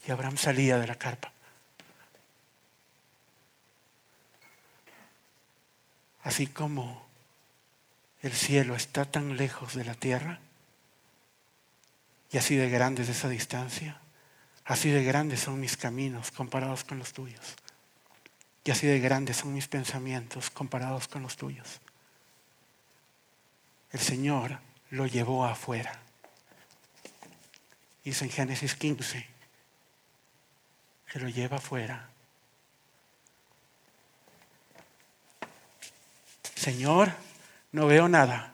Y 0.08 0.12
Abraham 0.12 0.38
salía 0.38 0.80
de 0.80 0.88
la 0.88 0.96
carpa. 0.96 1.32
Así 6.24 6.48
como 6.48 7.05
el 8.26 8.34
cielo 8.34 8.76
está 8.76 9.06
tan 9.06 9.38
lejos 9.38 9.76
de 9.76 9.86
la 9.86 9.94
tierra 9.94 10.40
y 12.32 12.40
así 12.40 12.56
de 12.56 12.72
grande 12.72 13.04
es 13.04 13.10
esa 13.10 13.30
distancia, 13.30 14.02
así 14.64 14.90
de 14.90 15.04
grandes 15.04 15.42
son 15.42 15.60
mis 15.60 15.78
caminos 15.78 16.32
comparados 16.32 16.84
con 16.84 16.98
los 16.98 17.14
tuyos 17.14 17.56
y 18.64 18.72
así 18.72 18.88
de 18.88 19.00
grandes 19.00 19.38
son 19.38 19.54
mis 19.54 19.68
pensamientos 19.68 20.50
comparados 20.50 21.08
con 21.08 21.22
los 21.22 21.36
tuyos. 21.36 21.80
El 23.92 24.00
Señor 24.00 24.58
lo 24.90 25.06
llevó 25.06 25.46
afuera. 25.46 26.00
Dice 28.04 28.26
en 28.26 28.32
Génesis 28.32 28.74
15 28.74 29.24
que 31.14 31.20
lo 31.20 31.30
lleva 31.30 31.58
afuera. 31.58 32.10
Señor, 36.56 37.14
no 37.76 37.88
veo 37.88 38.08
nada. 38.08 38.54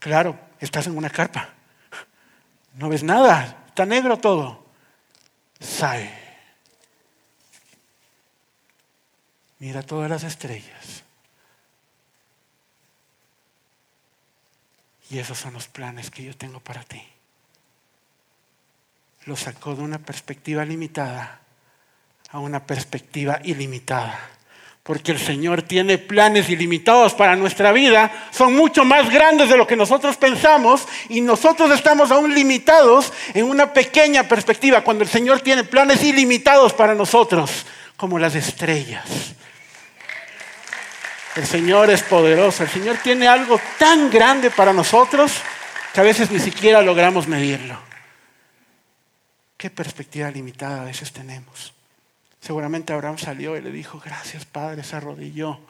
Claro, 0.00 0.36
estás 0.58 0.88
en 0.88 0.96
una 0.98 1.08
carpa. 1.08 1.50
No 2.74 2.88
ves 2.88 3.04
nada. 3.04 3.66
Está 3.68 3.86
negro 3.86 4.18
todo. 4.18 4.66
Sal. 5.60 6.10
Mira 9.60 9.84
todas 9.84 10.10
las 10.10 10.24
estrellas. 10.24 11.04
Y 15.08 15.20
esos 15.20 15.38
son 15.38 15.52
los 15.52 15.68
planes 15.68 16.10
que 16.10 16.24
yo 16.24 16.36
tengo 16.36 16.58
para 16.58 16.82
ti. 16.82 17.00
Lo 19.24 19.36
sacó 19.36 19.76
de 19.76 19.82
una 19.82 20.00
perspectiva 20.00 20.64
limitada 20.64 21.42
a 22.30 22.40
una 22.40 22.66
perspectiva 22.66 23.38
ilimitada 23.44 24.18
porque 24.82 25.12
el 25.12 25.18
Señor 25.18 25.62
tiene 25.62 25.96
planes 25.96 26.48
ilimitados 26.48 27.14
para 27.14 27.36
nuestra 27.36 27.70
vida, 27.70 28.10
son 28.32 28.54
mucho 28.54 28.84
más 28.84 29.10
grandes 29.10 29.48
de 29.48 29.56
lo 29.56 29.66
que 29.66 29.76
nosotros 29.76 30.16
pensamos 30.16 30.88
y 31.08 31.20
nosotros 31.20 31.70
estamos 31.70 32.10
aún 32.10 32.34
limitados 32.34 33.12
en 33.32 33.46
una 33.46 33.72
pequeña 33.72 34.26
perspectiva, 34.26 34.82
cuando 34.82 35.04
el 35.04 35.10
Señor 35.10 35.40
tiene 35.40 35.62
planes 35.62 36.02
ilimitados 36.02 36.72
para 36.72 36.96
nosotros, 36.96 37.64
como 37.96 38.18
las 38.18 38.34
estrellas. 38.34 39.04
El 41.36 41.46
Señor 41.46 41.88
es 41.88 42.02
poderoso, 42.02 42.64
el 42.64 42.68
Señor 42.68 42.98
tiene 43.02 43.28
algo 43.28 43.60
tan 43.78 44.10
grande 44.10 44.50
para 44.50 44.72
nosotros 44.72 45.32
que 45.94 46.00
a 46.00 46.04
veces 46.04 46.30
ni 46.30 46.40
siquiera 46.40 46.82
logramos 46.82 47.28
medirlo. 47.28 47.78
¿Qué 49.56 49.70
perspectiva 49.70 50.28
limitada 50.28 50.82
a 50.82 50.84
veces 50.86 51.12
tenemos? 51.12 51.72
Seguramente 52.42 52.92
Abraham 52.92 53.18
salió 53.18 53.56
y 53.56 53.60
le 53.60 53.70
dijo, 53.70 54.00
gracias 54.00 54.44
Padre, 54.44 54.82
se 54.82 54.96
arrodilló, 54.96 55.60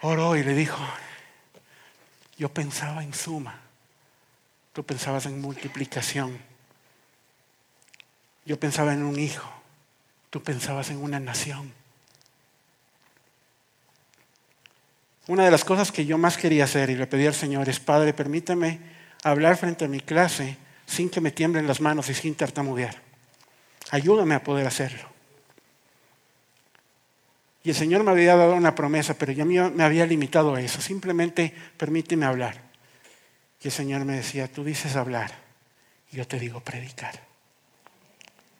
oró 0.00 0.36
y 0.36 0.42
le 0.42 0.54
dijo, 0.54 0.84
yo 2.36 2.52
pensaba 2.52 3.04
en 3.04 3.14
suma, 3.14 3.60
tú 4.72 4.84
pensabas 4.84 5.24
en 5.26 5.40
multiplicación, 5.40 6.36
yo 8.44 8.58
pensaba 8.58 8.92
en 8.92 9.04
un 9.04 9.20
hijo, 9.20 9.48
tú 10.30 10.42
pensabas 10.42 10.90
en 10.90 10.98
una 10.98 11.20
nación. 11.20 11.72
Una 15.28 15.44
de 15.44 15.50
las 15.52 15.64
cosas 15.64 15.92
que 15.92 16.06
yo 16.06 16.18
más 16.18 16.38
quería 16.38 16.64
hacer 16.64 16.90
y 16.90 16.96
le 16.96 17.06
pedí 17.06 17.26
al 17.26 17.34
Señor 17.34 17.68
es, 17.68 17.78
Padre, 17.78 18.12
permítame 18.14 18.80
hablar 19.22 19.56
frente 19.56 19.84
a 19.84 19.88
mi 19.88 20.00
clase 20.00 20.56
sin 20.86 21.08
que 21.08 21.20
me 21.20 21.30
tiemblen 21.30 21.68
las 21.68 21.80
manos 21.80 22.08
y 22.08 22.14
sin 22.14 22.34
tartamudear. 22.34 23.00
Ayúdame 23.90 24.34
a 24.34 24.42
poder 24.42 24.66
hacerlo. 24.66 25.15
Y 27.66 27.70
el 27.70 27.74
Señor 27.74 28.04
me 28.04 28.12
había 28.12 28.36
dado 28.36 28.54
una 28.54 28.76
promesa, 28.76 29.14
pero 29.14 29.32
yo 29.32 29.44
me 29.44 29.82
había 29.82 30.06
limitado 30.06 30.54
a 30.54 30.60
eso. 30.60 30.80
Simplemente 30.80 31.52
permíteme 31.76 32.24
hablar. 32.24 32.60
Y 33.60 33.66
el 33.66 33.72
Señor 33.72 34.04
me 34.04 34.14
decía, 34.14 34.46
tú 34.46 34.62
dices 34.62 34.94
hablar, 34.94 35.32
y 36.12 36.16
yo 36.16 36.28
te 36.28 36.38
digo 36.38 36.60
predicar. 36.60 37.20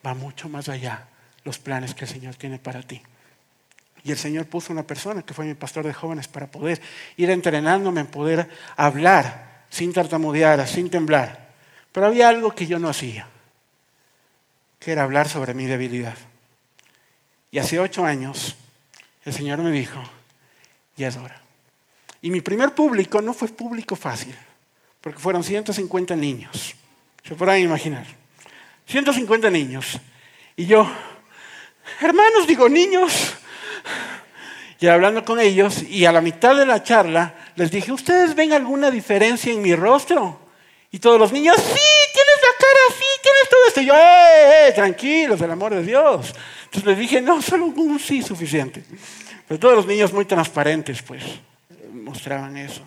Va 0.05 0.15
mucho 0.15 0.49
más 0.49 0.69
allá 0.69 1.07
los 1.45 1.61
planes 1.61 1.95
que 1.95 2.05
el 2.05 2.11
Señor 2.11 2.35
tiene 2.35 2.59
para 2.59 2.83
ti. 2.83 3.01
Y 4.03 4.11
el 4.11 4.19
Señor 4.19 4.47
puso 4.47 4.73
una 4.73 4.85
persona 4.85 5.23
que 5.23 5.35
fue 5.35 5.45
mi 5.45 5.55
pastor 5.55 5.87
de 5.87 5.95
jóvenes 5.95 6.27
para 6.27 6.49
poder 6.49 6.83
ir 7.17 7.31
entrenándome 7.31 8.01
en 8.01 8.09
poder 8.09 8.49
hablar 8.77 9.67
sin 9.71 9.93
tartamudear, 9.93 10.67
sin 10.67 10.91
temblar. 10.91 11.51
Pero 11.93 12.07
había 12.07 12.29
algo 12.29 12.57
que 12.57 12.67
yo 12.67 12.81
no 12.81 12.89
hacía, 12.89 13.29
que 14.81 14.91
era 14.91 15.05
hablar 15.05 15.29
sobre 15.29 15.55
mi 15.55 15.67
debilidad. 15.67 16.19
Y 17.53 17.61
hace 17.61 17.79
ocho 17.79 18.05
años 18.05 18.57
el 19.27 19.33
Señor 19.33 19.59
me 19.59 19.73
dijo, 19.73 20.01
ya 20.97 21.09
es 21.09 21.17
hora. 21.17 21.43
Y 22.23 22.31
mi 22.31 22.41
primer 22.41 22.75
público 22.75 23.21
no 23.21 23.35
fue 23.35 23.49
público 23.49 23.97
fácil, 23.97 24.35
porque 25.01 25.19
fueron 25.19 25.43
150 25.43 26.15
niños. 26.15 26.75
Se 27.25 27.35
podrán 27.35 27.61
imaginar. 27.61 28.07
150 28.87 29.51
niños. 29.51 29.99
Y 30.55 30.67
yo, 30.67 30.89
hermanos, 32.01 32.47
digo 32.47 32.69
niños. 32.69 33.35
Y 34.79 34.87
hablando 34.87 35.25
con 35.25 35.41
ellos, 35.41 35.83
y 35.83 36.05
a 36.05 36.13
la 36.13 36.21
mitad 36.21 36.55
de 36.55 36.65
la 36.65 36.85
charla, 36.85 37.35
les 37.57 37.71
dije, 37.73 37.91
¿ustedes 37.91 38.35
ven 38.37 38.53
alguna 38.53 38.93
diferencia 38.93 39.53
en 39.53 39.61
mi 39.61 39.75
rostro? 39.75 40.39
Y 40.93 41.01
todos 41.01 41.19
los 41.19 41.33
niños, 41.33 41.57
sí, 41.57 41.63
tienes 42.13 42.37
la 42.43 42.59
cara 42.59 42.81
así, 42.91 43.05
tienes 43.23 43.49
todo 43.51 43.61
esto. 43.67 43.81
Y 43.81 43.87
yo, 43.87 43.95
eh, 43.95 44.69
eh, 44.69 44.73
tranquilos, 44.73 45.41
el 45.41 45.51
amor 45.51 45.75
de 45.75 45.83
Dios. 45.83 46.33
Les 46.85 46.99
dije, 46.99 47.21
no, 47.21 47.41
solo 47.43 47.67
un 47.67 47.99
sí 47.99 48.23
suficiente. 48.23 48.85
Pero 49.47 49.61
todos 49.61 49.77
los 49.77 49.87
niños 49.87 50.13
muy 50.13 50.25
transparentes, 50.25 51.03
pues, 51.03 51.23
mostraban 51.93 52.57
eso. 52.57 52.87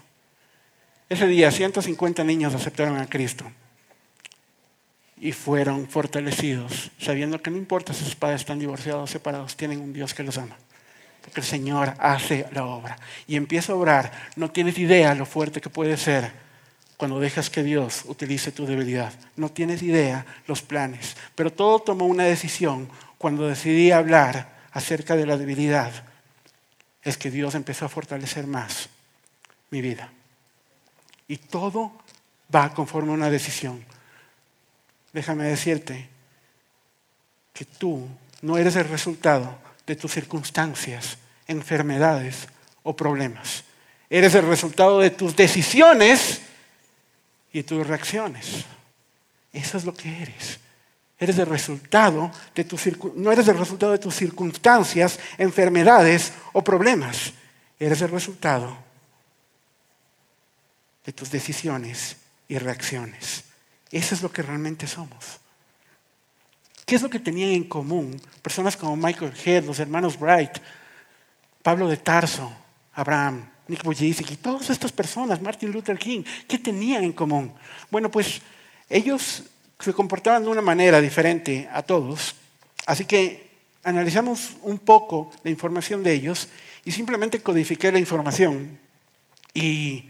Ese 1.08 1.26
día, 1.28 1.52
150 1.52 2.24
niños 2.24 2.54
aceptaron 2.54 2.98
a 2.98 3.08
Cristo 3.08 3.46
y 5.20 5.32
fueron 5.32 5.88
fortalecidos, 5.88 6.92
sabiendo 7.00 7.42
que 7.42 7.52
no 7.52 7.58
importa 7.58 7.94
si 7.94 8.04
sus 8.04 8.16
padres 8.16 8.42
están 8.42 8.60
divorciados 8.60 9.10
o 9.10 9.12
separados, 9.12 9.58
tienen 9.58 9.82
un 9.82 9.92
Dios 9.92 10.14
que 10.14 10.24
los 10.24 10.38
ama. 10.38 10.56
Porque 11.22 11.42
el 11.42 11.46
Señor 11.46 11.94
hace 12.00 12.46
la 12.54 12.66
obra 12.66 12.98
y 13.28 13.36
empieza 13.36 13.74
a 13.74 13.76
obrar. 13.76 14.12
No 14.36 14.52
tienes 14.52 14.78
idea 14.78 15.16
lo 15.16 15.26
fuerte 15.26 15.62
que 15.62 15.70
puede 15.70 15.98
ser 15.98 16.32
cuando 16.96 17.20
dejas 17.20 17.50
que 17.50 17.64
Dios 17.64 18.04
utilice 18.06 18.52
tu 18.52 18.66
debilidad. 18.66 19.14
No 19.36 19.50
tienes 19.50 19.82
idea 19.84 20.26
los 20.48 20.62
planes. 20.62 21.16
Pero 21.36 21.52
todo 21.52 21.80
tomó 21.80 22.06
una 22.06 22.24
decisión 22.24 22.90
cuando 23.20 23.48
decidí 23.48 23.92
hablar 23.92 24.58
acerca 24.72 25.16
de 25.16 25.28
la 25.28 25.38
debilidad. 25.38 25.92
Es 27.04 27.18
que 27.18 27.30
Dios 27.30 27.54
empezó 27.54 27.86
a 27.86 27.90
fortalecer 27.90 28.48
más 28.48 28.90
mi 29.70 29.82
vida. 29.82 30.12
Y 31.28 31.38
todo 31.38 31.92
va 32.54 32.74
conforme 32.74 33.12
a 33.12 33.14
una 33.14 33.30
decisión 33.30 33.86
déjame 35.14 35.46
decirte 35.46 36.10
que 37.54 37.66
tú 37.66 38.08
no 38.42 38.58
eres 38.58 38.76
el 38.76 38.88
resultado 38.88 39.58
de 39.86 39.96
tus 39.96 40.14
circunstancias, 40.14 41.18
enfermedades 41.48 42.48
o 42.84 42.96
problemas. 42.96 43.64
Eres 44.10 44.36
el 44.36 44.48
resultado 44.48 45.00
de 45.00 45.10
tus 45.10 45.36
decisiones 45.36 46.42
y 47.52 47.64
tus 47.64 47.86
reacciones. 47.86 48.66
Eso 49.52 49.78
es 49.78 49.86
lo 49.86 49.94
que 49.94 50.22
eres. 50.22 50.60
Eres 51.20 51.38
el 51.38 51.48
resultado 51.48 52.32
de 52.56 52.66
no 53.16 53.32
eres 53.32 53.48
el 53.50 53.58
resultado 53.58 53.92
de 53.92 54.00
tus 54.00 54.16
circunstancias, 54.16 55.20
enfermedades 55.38 56.32
o 56.54 56.64
problemas. 56.64 57.34
Eres 57.78 58.02
el 58.02 58.10
resultado 58.10 58.78
de 61.06 61.12
tus 61.12 61.30
decisiones 61.30 62.16
y 62.48 62.58
reacciones. 62.58 63.44
Eso 63.92 64.16
es 64.16 64.22
lo 64.22 64.32
que 64.32 64.44
realmente 64.44 64.88
somos. 64.88 65.40
¿Qué 66.86 66.96
es 66.96 67.02
lo 67.02 67.10
que 67.10 67.20
tenían 67.20 67.52
en 67.52 67.66
común 67.66 68.20
personas 68.42 68.78
como 68.78 68.96
Michael 68.96 69.34
Head, 69.46 69.66
los 69.66 69.80
hermanos 69.80 70.18
Bright, 70.18 70.58
Pablo 71.62 71.88
de 71.88 71.98
Tarso, 71.98 72.52
Abraham, 72.94 73.48
Nick 73.68 73.84
Vujicic 73.84 74.32
y 74.32 74.38
todas 74.38 74.70
estas 74.70 74.92
personas, 74.92 75.42
Martin 75.42 75.72
Luther 75.72 76.00
King, 76.00 76.24
qué 76.48 76.58
tenían 76.58 77.04
en 77.04 77.14
común? 77.14 77.54
Bueno, 77.92 78.10
pues 78.10 78.42
ellos 78.90 79.44
se 79.80 79.94
comportaban 79.94 80.44
de 80.44 80.50
una 80.50 80.62
manera 80.62 81.00
diferente 81.02 81.70
a 81.72 81.82
todos, 81.82 82.36
así 82.86 83.06
que 83.06 83.50
analizamos 83.84 84.58
un 84.62 84.80
poco 84.80 85.32
la 85.44 85.50
información 85.50 86.04
de 86.04 86.14
ellos 86.14 86.50
y 86.86 86.92
simplemente 86.92 87.42
codifiqué 87.42 87.92
la 87.92 88.00
información 88.00 88.78
y 89.54 90.06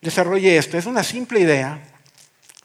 desarrollé 0.00 0.56
esto. 0.56 0.78
Es 0.78 0.86
una 0.86 1.02
simple 1.02 1.40
idea, 1.40 1.80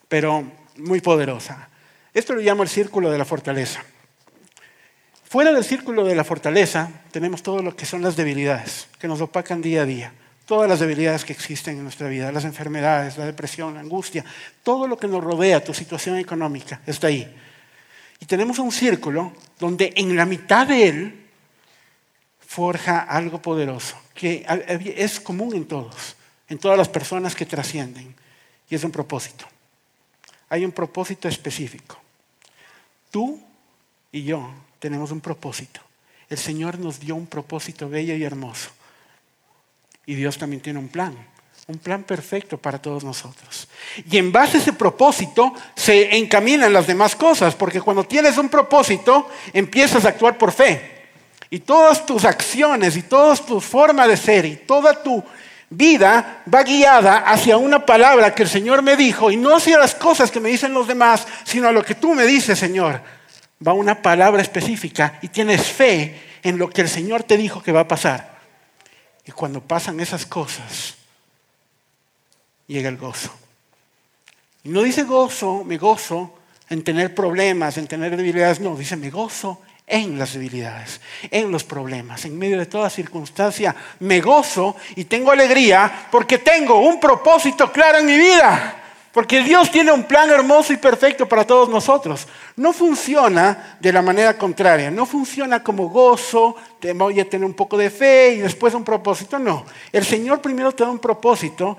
pero 0.08 0.44
muy 0.78 1.02
poderosa. 1.02 1.70
Esto 2.14 2.34
lo 2.34 2.42
llamo 2.42 2.64
el 2.64 2.70
círculo 2.70 3.12
de 3.12 3.18
la 3.18 3.26
fortaleza. 3.26 3.84
Fuera 5.24 5.52
del 5.52 5.64
círculo 5.64 6.06
de 6.06 6.16
la 6.16 6.24
fortaleza 6.24 6.90
tenemos 7.12 7.44
todo 7.44 7.62
lo 7.62 7.76
que 7.76 7.86
son 7.86 8.02
las 8.02 8.16
debilidades, 8.16 8.88
que 9.00 9.08
nos 9.08 9.22
opacan 9.22 9.62
día 9.62 9.82
a 9.82 9.86
día. 9.86 10.14
Todas 10.48 10.68
las 10.68 10.80
debilidades 10.80 11.24
que 11.24 11.34
existen 11.34 11.78
en 11.78 11.84
nuestra 11.84 12.08
vida, 12.08 12.32
las 12.32 12.46
enfermedades, 12.46 13.18
la 13.18 13.26
depresión, 13.26 13.76
la 13.76 13.82
angustia, 13.82 14.26
todo 14.64 14.88
lo 14.88 14.98
que 14.98 15.08
nos 15.08 15.24
rodea, 15.24 15.64
tu 15.64 15.76
situación 15.76 16.18
económica, 16.18 16.82
está 16.88 17.08
ahí. 17.08 17.32
Y 18.20 18.26
tenemos 18.26 18.58
un 18.58 18.72
círculo 18.72 19.34
donde 19.60 19.94
en 19.96 20.16
la 20.16 20.26
mitad 20.26 20.66
de 20.66 20.88
él 20.88 21.26
forja 22.40 23.02
algo 23.02 23.40
poderoso, 23.40 23.96
que 24.16 24.44
es 24.98 25.20
común 25.20 25.56
en 25.56 25.66
todos, 25.66 26.16
en 26.50 26.58
todas 26.58 26.80
las 26.80 26.90
personas 26.90 27.36
que 27.36 27.46
trascienden, 27.46 28.16
y 28.68 28.74
es 28.74 28.84
un 28.84 28.92
propósito 28.92 29.46
hay 30.50 30.66
un 30.66 30.72
propósito 30.72 31.28
específico. 31.28 31.98
Tú 33.12 33.40
y 34.12 34.24
yo 34.24 34.50
tenemos 34.80 35.12
un 35.12 35.22
propósito. 35.22 35.82
El 36.30 36.38
Señor 36.38 36.80
nos 36.80 37.00
dio 37.00 37.16
un 37.16 37.28
propósito 37.28 37.90
bello 37.90 38.16
y 38.16 38.24
hermoso. 38.24 38.70
Y 40.08 40.16
Dios 40.16 40.38
también 40.38 40.62
tiene 40.62 40.80
un 40.80 40.88
plan, 40.88 41.14
un 41.68 41.78
plan 41.80 42.04
perfecto 42.04 42.58
para 42.58 42.82
todos 42.82 43.04
nosotros. 43.04 43.68
Y 44.10 44.18
en 44.18 44.32
base 44.32 44.58
a 44.58 44.62
ese 44.62 44.72
propósito 44.72 45.54
se 45.76 46.18
encaminan 46.18 46.72
las 46.72 46.88
demás 46.88 47.14
cosas, 47.14 47.56
porque 47.56 47.82
cuando 47.82 48.06
tienes 48.06 48.38
un 48.38 48.48
propósito 48.48 49.30
empiezas 49.52 50.06
a 50.06 50.10
actuar 50.10 50.38
por 50.38 50.54
fe. 50.54 50.96
Y 51.50 51.60
todas 51.60 52.06
tus 52.06 52.24
acciones 52.24 52.96
y 52.96 53.04
toda 53.04 53.36
tu 53.36 53.60
forma 53.60 54.08
de 54.08 54.16
ser 54.16 54.46
y 54.46 54.56
toda 54.56 55.04
tu 55.04 55.22
vida 55.70 56.42
va 56.54 56.64
guiada 56.64 57.18
hacia 57.18 57.58
una 57.58 57.86
palabra 57.86 58.34
que 58.34 58.44
el 58.44 58.50
Señor 58.50 58.82
me 58.82 58.96
dijo 58.96 59.30
y 59.30 59.36
no 59.36 59.58
hacia 59.58 59.78
las 59.78 59.94
cosas 59.94 60.32
que 60.32 60.40
me 60.40 60.50
dicen 60.50 60.74
los 60.74 60.88
demás, 60.88 61.28
sino 61.44 61.68
a 61.68 61.74
lo 61.74 61.84
que 61.84 61.96
tú 61.96 62.14
me 62.14 62.26
dices, 62.26 62.58
Señor. 62.58 63.02
Va 63.66 63.74
una 63.74 64.02
palabra 64.02 64.42
específica 64.42 65.20
y 65.22 65.28
tienes 65.28 65.64
fe 65.64 66.40
en 66.44 66.58
lo 66.58 66.70
que 66.70 66.80
el 66.80 66.88
Señor 66.88 67.24
te 67.24 67.36
dijo 67.36 67.62
que 67.62 67.74
va 67.74 67.82
a 67.82 67.88
pasar. 67.90 68.37
Y 69.28 69.32
cuando 69.32 69.62
pasan 69.62 70.00
esas 70.00 70.26
cosas, 70.26 70.96
llega 72.66 72.88
el 72.88 72.98
gozo. 72.98 73.30
Y 74.64 74.70
no 74.70 74.82
dice 74.82 75.04
gozo, 75.04 75.64
me 75.66 75.78
gozo 75.78 76.34
en 76.70 76.84
tener 76.84 77.14
problemas, 77.14 77.78
en 77.78 77.88
tener 77.88 78.16
debilidades, 78.16 78.60
no, 78.60 78.76
dice 78.76 78.96
me 78.96 79.10
gozo 79.10 79.62
en 79.86 80.18
las 80.20 80.34
debilidades, 80.34 81.00
en 81.32 81.52
los 81.52 81.64
problemas, 81.64 82.26
en 82.26 82.38
medio 82.38 82.58
de 82.58 82.66
toda 82.66 82.90
circunstancia, 82.90 83.76
me 84.00 84.20
gozo 84.20 84.76
y 84.96 85.06
tengo 85.06 85.32
alegría 85.32 86.08
porque 86.12 86.40
tengo 86.40 86.80
un 86.80 87.00
propósito 87.00 87.72
claro 87.72 88.00
en 88.00 88.06
mi 88.06 88.18
vida. 88.18 88.84
Porque 89.18 89.42
Dios 89.42 89.72
tiene 89.72 89.92
un 89.92 90.04
plan 90.04 90.30
hermoso 90.30 90.74
y 90.74 90.78
perfecto 90.78 91.28
para 91.28 91.44
todos 91.44 91.70
nosotros. 91.70 92.28
No 92.56 92.72
funciona 92.72 93.78
de 93.80 93.92
la 93.92 94.04
manera 94.04 94.38
contraria. 94.38 94.92
No 94.92 95.08
funciona 95.08 95.64
como 95.64 95.90
gozo, 95.90 96.56
te 96.80 96.94
voy 96.94 97.20
a 97.20 97.30
tener 97.30 97.46
un 97.46 97.54
poco 97.54 97.78
de 97.78 97.90
fe 97.90 98.36
y 98.36 98.38
después 98.40 98.74
un 98.74 98.84
propósito. 98.84 99.40
No. 99.40 99.66
El 99.92 100.06
Señor 100.06 100.42
primero 100.42 100.72
te 100.72 100.84
da 100.84 100.90
un 100.90 101.00
propósito, 101.00 101.78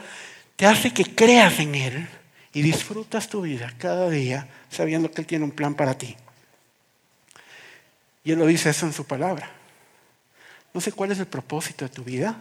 te 0.57 0.67
hace 0.67 0.93
que 0.93 1.15
creas 1.15 1.59
en 1.61 1.75
Él 1.75 2.09
y 2.53 2.63
disfrutas 2.63 3.29
tu 3.29 3.43
vida 3.43 3.73
cada 3.79 4.09
día 4.11 4.49
sabiendo 4.71 5.11
que 5.11 5.21
Él 5.21 5.27
tiene 5.27 5.45
un 5.45 5.51
plan 5.51 5.75
para 5.75 5.97
ti. 5.97 6.17
Y 8.25 8.33
Él 8.33 8.39
lo 8.39 8.47
dice 8.47 8.71
eso 8.71 8.87
en 8.87 8.93
su 8.93 9.07
palabra. 9.07 9.51
No 10.75 10.81
sé 10.81 10.93
cuál 10.93 11.13
es 11.13 11.19
el 11.19 11.27
propósito 11.27 11.85
de 11.85 11.91
tu 11.91 12.05
vida. 12.05 12.37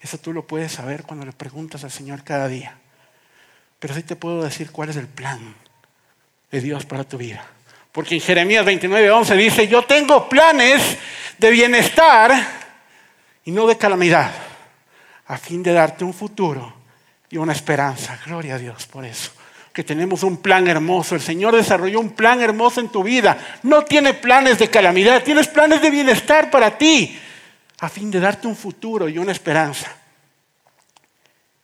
Eso 0.00 0.18
tú 0.18 0.32
lo 0.32 0.46
puedes 0.46 0.72
saber 0.72 1.04
cuando 1.04 1.26
le 1.26 1.32
preguntas 1.32 1.84
al 1.84 1.90
Señor 1.90 2.24
cada 2.24 2.48
día. 2.48 2.78
Pero 3.78 3.94
sí 3.94 4.02
te 4.02 4.16
puedo 4.16 4.42
decir 4.42 4.70
cuál 4.70 4.88
es 4.88 4.96
el 4.96 5.08
plan 5.08 5.54
de 6.50 6.60
Dios 6.60 6.86
para 6.86 7.04
tu 7.04 7.18
vida. 7.18 7.53
Porque 7.94 8.16
en 8.16 8.20
Jeremías 8.20 8.64
29, 8.64 9.08
11 9.08 9.36
dice, 9.36 9.68
yo 9.68 9.84
tengo 9.84 10.28
planes 10.28 10.98
de 11.38 11.50
bienestar 11.50 12.34
y 13.44 13.52
no 13.52 13.68
de 13.68 13.78
calamidad, 13.78 14.32
a 15.26 15.38
fin 15.38 15.62
de 15.62 15.72
darte 15.72 16.02
un 16.02 16.12
futuro 16.12 16.74
y 17.30 17.36
una 17.36 17.52
esperanza. 17.52 18.18
Gloria 18.26 18.56
a 18.56 18.58
Dios 18.58 18.86
por 18.86 19.04
eso 19.04 19.30
que 19.72 19.82
tenemos 19.82 20.22
un 20.22 20.36
plan 20.36 20.66
hermoso. 20.68 21.16
El 21.16 21.20
Señor 21.20 21.54
desarrolló 21.54 21.98
un 21.98 22.12
plan 22.12 22.40
hermoso 22.40 22.80
en 22.80 22.88
tu 22.88 23.02
vida. 23.02 23.58
No 23.64 23.84
tiene 23.84 24.14
planes 24.14 24.58
de 24.60 24.70
calamidad, 24.70 25.24
tienes 25.24 25.48
planes 25.48 25.82
de 25.82 25.90
bienestar 25.90 26.48
para 26.48 26.78
ti, 26.78 27.18
a 27.80 27.88
fin 27.88 28.08
de 28.08 28.20
darte 28.20 28.46
un 28.46 28.54
futuro 28.54 29.08
y 29.08 29.18
una 29.18 29.32
esperanza. 29.32 29.92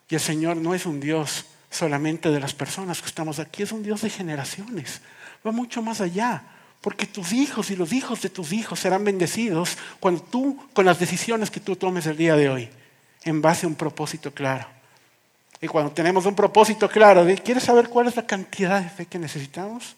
Y 0.08 0.16
el 0.16 0.20
Señor 0.20 0.56
no 0.56 0.74
es 0.74 0.86
un 0.86 0.98
Dios 0.98 1.46
solamente 1.70 2.30
de 2.30 2.40
las 2.40 2.52
personas 2.52 3.00
que 3.00 3.06
estamos 3.06 3.38
aquí, 3.38 3.62
es 3.62 3.70
un 3.70 3.84
Dios 3.84 4.02
de 4.02 4.10
generaciones. 4.10 5.00
Va 5.46 5.52
mucho 5.52 5.82
más 5.82 6.00
allá. 6.00 6.42
Porque 6.80 7.06
tus 7.06 7.32
hijos 7.32 7.70
y 7.70 7.76
los 7.76 7.92
hijos 7.92 8.22
de 8.22 8.30
tus 8.30 8.52
hijos 8.52 8.80
serán 8.80 9.04
bendecidos 9.04 9.76
cuando 9.98 10.22
tú, 10.22 10.56
con 10.72 10.86
las 10.86 10.98
decisiones 10.98 11.50
que 11.50 11.60
tú 11.60 11.76
tomes 11.76 12.06
el 12.06 12.16
día 12.16 12.36
de 12.36 12.48
hoy, 12.48 12.70
en 13.24 13.42
base 13.42 13.66
a 13.66 13.68
un 13.68 13.74
propósito 13.74 14.32
claro. 14.32 14.66
Y 15.60 15.66
cuando 15.66 15.92
tenemos 15.92 16.24
un 16.24 16.34
propósito 16.34 16.88
claro, 16.88 17.26
¿quieres 17.44 17.64
saber 17.64 17.90
cuál 17.90 18.08
es 18.08 18.16
la 18.16 18.26
cantidad 18.26 18.80
de 18.80 18.88
fe 18.88 19.04
que 19.04 19.18
necesitamos? 19.18 19.94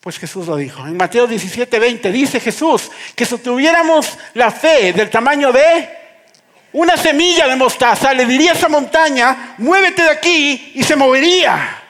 Pues 0.00 0.18
Jesús 0.18 0.48
lo 0.48 0.56
dijo. 0.56 0.84
En 0.84 0.96
Mateo 0.96 1.28
17, 1.28 1.78
20 1.78 2.10
dice 2.10 2.40
Jesús 2.40 2.90
que 3.14 3.24
si 3.24 3.38
tuviéramos 3.38 4.18
la 4.34 4.50
fe 4.50 4.92
del 4.92 5.08
tamaño 5.08 5.52
de 5.52 5.88
una 6.72 6.96
semilla 6.96 7.46
de 7.46 7.54
mostaza, 7.54 8.12
le 8.12 8.26
diría 8.26 8.50
a 8.50 8.54
esa 8.54 8.68
montaña, 8.68 9.54
muévete 9.58 10.02
de 10.02 10.10
aquí 10.10 10.72
y 10.74 10.82
se 10.82 10.96
movería. 10.96 11.85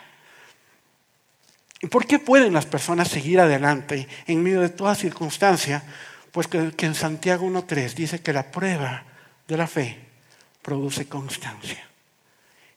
¿Y 1.86 1.88
por 1.88 2.04
qué 2.04 2.18
pueden 2.18 2.52
las 2.52 2.66
personas 2.66 3.06
seguir 3.06 3.38
adelante 3.38 4.08
en 4.26 4.42
medio 4.42 4.60
de 4.60 4.70
toda 4.70 4.96
circunstancia? 4.96 5.84
Pues 6.32 6.48
que, 6.48 6.72
que 6.72 6.84
en 6.84 6.96
Santiago 6.96 7.46
1.3 7.46 7.94
dice 7.94 8.20
que 8.20 8.32
la 8.32 8.50
prueba 8.50 9.04
de 9.46 9.56
la 9.56 9.68
fe 9.68 9.96
produce 10.62 11.06
constancia. 11.06 11.78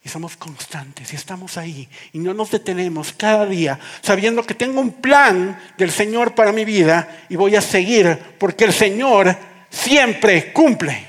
Y 0.04 0.10
somos 0.10 0.38
constantes 0.38 1.12
y 1.12 1.15
estamos 1.15 1.58
ahí 1.58 1.89
y 2.13 2.19
no 2.19 2.36
nos 2.36 2.52
detenemos 2.52 3.12
cada 3.12 3.48
día 3.48 3.80
sabiendo 4.04 4.43
que 4.43 4.54
tengo 4.54 4.80
un 4.80 5.02
plan 5.02 5.60
del 5.76 5.89
Señor 5.89 6.36
para 6.36 6.52
mi 6.52 6.63
vida 6.63 7.26
y 7.30 7.36
voy 7.36 7.56
a 7.56 7.62
seguir 7.62 8.15
porque 8.38 8.65
el 8.65 8.74
Señor 8.74 9.36
siempre 9.72 10.54
cumple. 10.54 11.08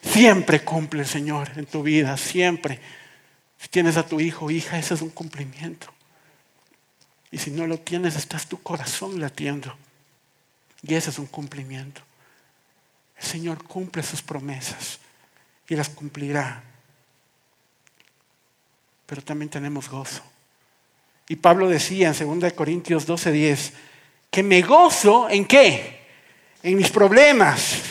Siempre 0.00 0.62
cumple 0.62 1.02
el 1.02 1.06
Señor 1.06 1.50
en 1.56 1.66
tu 1.66 1.82
vida, 1.82 2.16
siempre. 2.16 2.80
Si 3.58 3.68
tienes 3.68 3.98
a 3.98 4.06
tu 4.06 4.18
hijo 4.18 4.46
o 4.46 4.50
hija, 4.50 4.78
ese 4.78 4.94
es 4.94 5.02
un 5.02 5.10
cumplimiento. 5.10 5.92
Y 7.36 7.38
si 7.38 7.50
no 7.50 7.66
lo 7.66 7.78
tienes, 7.78 8.16
estás 8.16 8.46
tu 8.46 8.62
corazón 8.62 9.20
latiendo. 9.20 9.76
Y 10.82 10.94
ese 10.94 11.10
es 11.10 11.18
un 11.18 11.26
cumplimiento. 11.26 12.00
El 13.14 13.26
Señor 13.26 13.62
cumple 13.62 14.02
sus 14.02 14.22
promesas 14.22 14.98
y 15.68 15.76
las 15.76 15.90
cumplirá. 15.90 16.62
Pero 19.04 19.20
también 19.20 19.50
tenemos 19.50 19.90
gozo. 19.90 20.22
Y 21.28 21.36
Pablo 21.36 21.68
decía 21.68 22.08
en 22.08 22.40
2 22.40 22.54
Corintios 22.54 23.06
12:10 23.06 23.72
que 24.30 24.42
me 24.42 24.62
gozo 24.62 25.28
en 25.28 25.44
qué? 25.44 26.06
En 26.62 26.74
mis 26.74 26.88
problemas, 26.88 27.82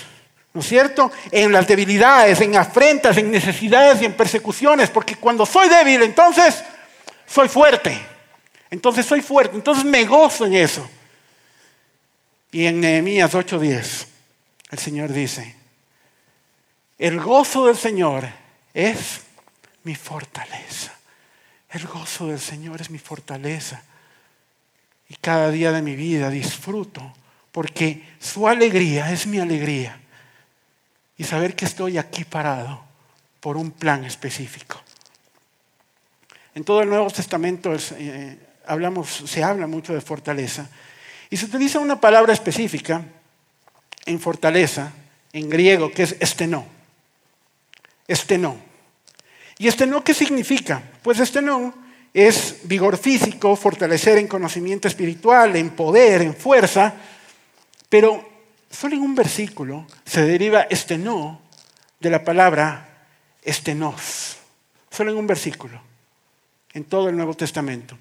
¿no 0.56 0.62
es 0.62 0.68
cierto? 0.68 1.12
En 1.30 1.52
las 1.52 1.68
debilidades, 1.68 2.42
en 2.42 2.56
afrentas, 2.56 3.16
en 3.18 3.30
necesidades 3.30 4.02
y 4.02 4.06
en 4.06 4.18
persecuciones, 4.18 4.90
porque 4.90 5.18
cuando 5.18 5.46
soy 5.46 5.70
débil, 5.70 6.02
entonces 6.02 6.64
soy 7.28 7.48
fuerte. 7.48 8.15
Entonces 8.70 9.06
soy 9.06 9.22
fuerte, 9.22 9.56
entonces 9.56 9.86
me 9.86 10.06
gozo 10.06 10.46
en 10.46 10.56
eso. 10.56 10.90
Y 12.52 12.66
en 12.66 12.80
Nehemías 12.80 13.34
8:10 13.34 14.08
el 14.72 14.80
Señor 14.80 15.12
dice, 15.14 15.56
el 16.98 17.20
gozo 17.20 17.68
del 17.68 17.78
Señor 17.78 18.28
es 18.74 19.22
mi 19.84 19.96
fortaleza. 19.96 20.94
El 21.70 21.86
gozo 21.88 22.28
del 22.28 22.40
Señor 22.40 22.82
es 22.82 22.90
mi 22.90 22.98
fortaleza. 22.98 23.84
Y 25.10 25.16
cada 25.16 25.52
día 25.52 25.72
de 25.72 25.82
mi 25.82 25.96
vida 25.96 26.30
disfruto 26.30 27.14
porque 27.52 28.04
su 28.20 28.48
alegría 28.48 29.12
es 29.12 29.28
mi 29.28 29.40
alegría. 29.40 30.00
Y 31.18 31.24
saber 31.24 31.56
que 31.56 31.66
estoy 31.66 31.98
aquí 31.98 32.24
parado 32.24 32.84
por 33.40 33.58
un 33.58 33.72
plan 33.72 34.04
específico. 34.06 34.82
En 36.54 36.64
todo 36.64 36.82
el 36.82 36.90
Nuevo 36.90 37.10
Testamento 37.10 37.74
eh, 37.98 38.40
hablamos, 38.68 39.24
se 39.26 39.44
habla 39.44 39.68
mucho 39.68 39.94
de 39.94 40.02
fortaleza. 40.02 40.70
Y 41.30 41.38
se 41.38 41.46
utiliza 41.46 41.80
una 41.80 42.00
palabra 42.00 42.34
específica 42.34 43.04
en 44.06 44.20
fortaleza, 44.20 44.92
en 45.34 45.50
griego, 45.50 45.92
que 45.92 46.04
es 46.04 46.16
estenó. 46.20 46.66
Estenó. 48.08 48.58
¿Y 49.58 49.68
estenó 49.68 50.04
qué 50.04 50.14
significa? 50.14 50.84
Pues 51.02 51.20
estenó 51.20 51.74
es 52.16 52.62
vigor 52.64 52.98
físico, 52.98 53.58
fortalecer 53.58 54.18
en 54.18 54.30
conocimiento 54.30 54.88
espiritual, 54.88 55.54
en 55.58 55.72
poder, 55.72 56.22
en 56.22 56.34
fuerza, 56.34 56.94
pero 57.90 58.26
solo 58.70 58.96
en 58.96 59.02
un 59.02 59.14
versículo 59.14 59.86
se 60.06 60.22
deriva 60.22 60.62
estenó 60.62 61.42
de 62.00 62.10
la 62.10 62.24
palabra 62.24 63.08
estenos. 63.44 64.38
Solo 64.90 65.12
en 65.12 65.18
un 65.18 65.28
versículo, 65.28 65.82
en 66.72 66.86
todo 66.86 67.10
el 67.10 67.18
Nuevo 67.18 67.34
Testamento. 67.34 67.98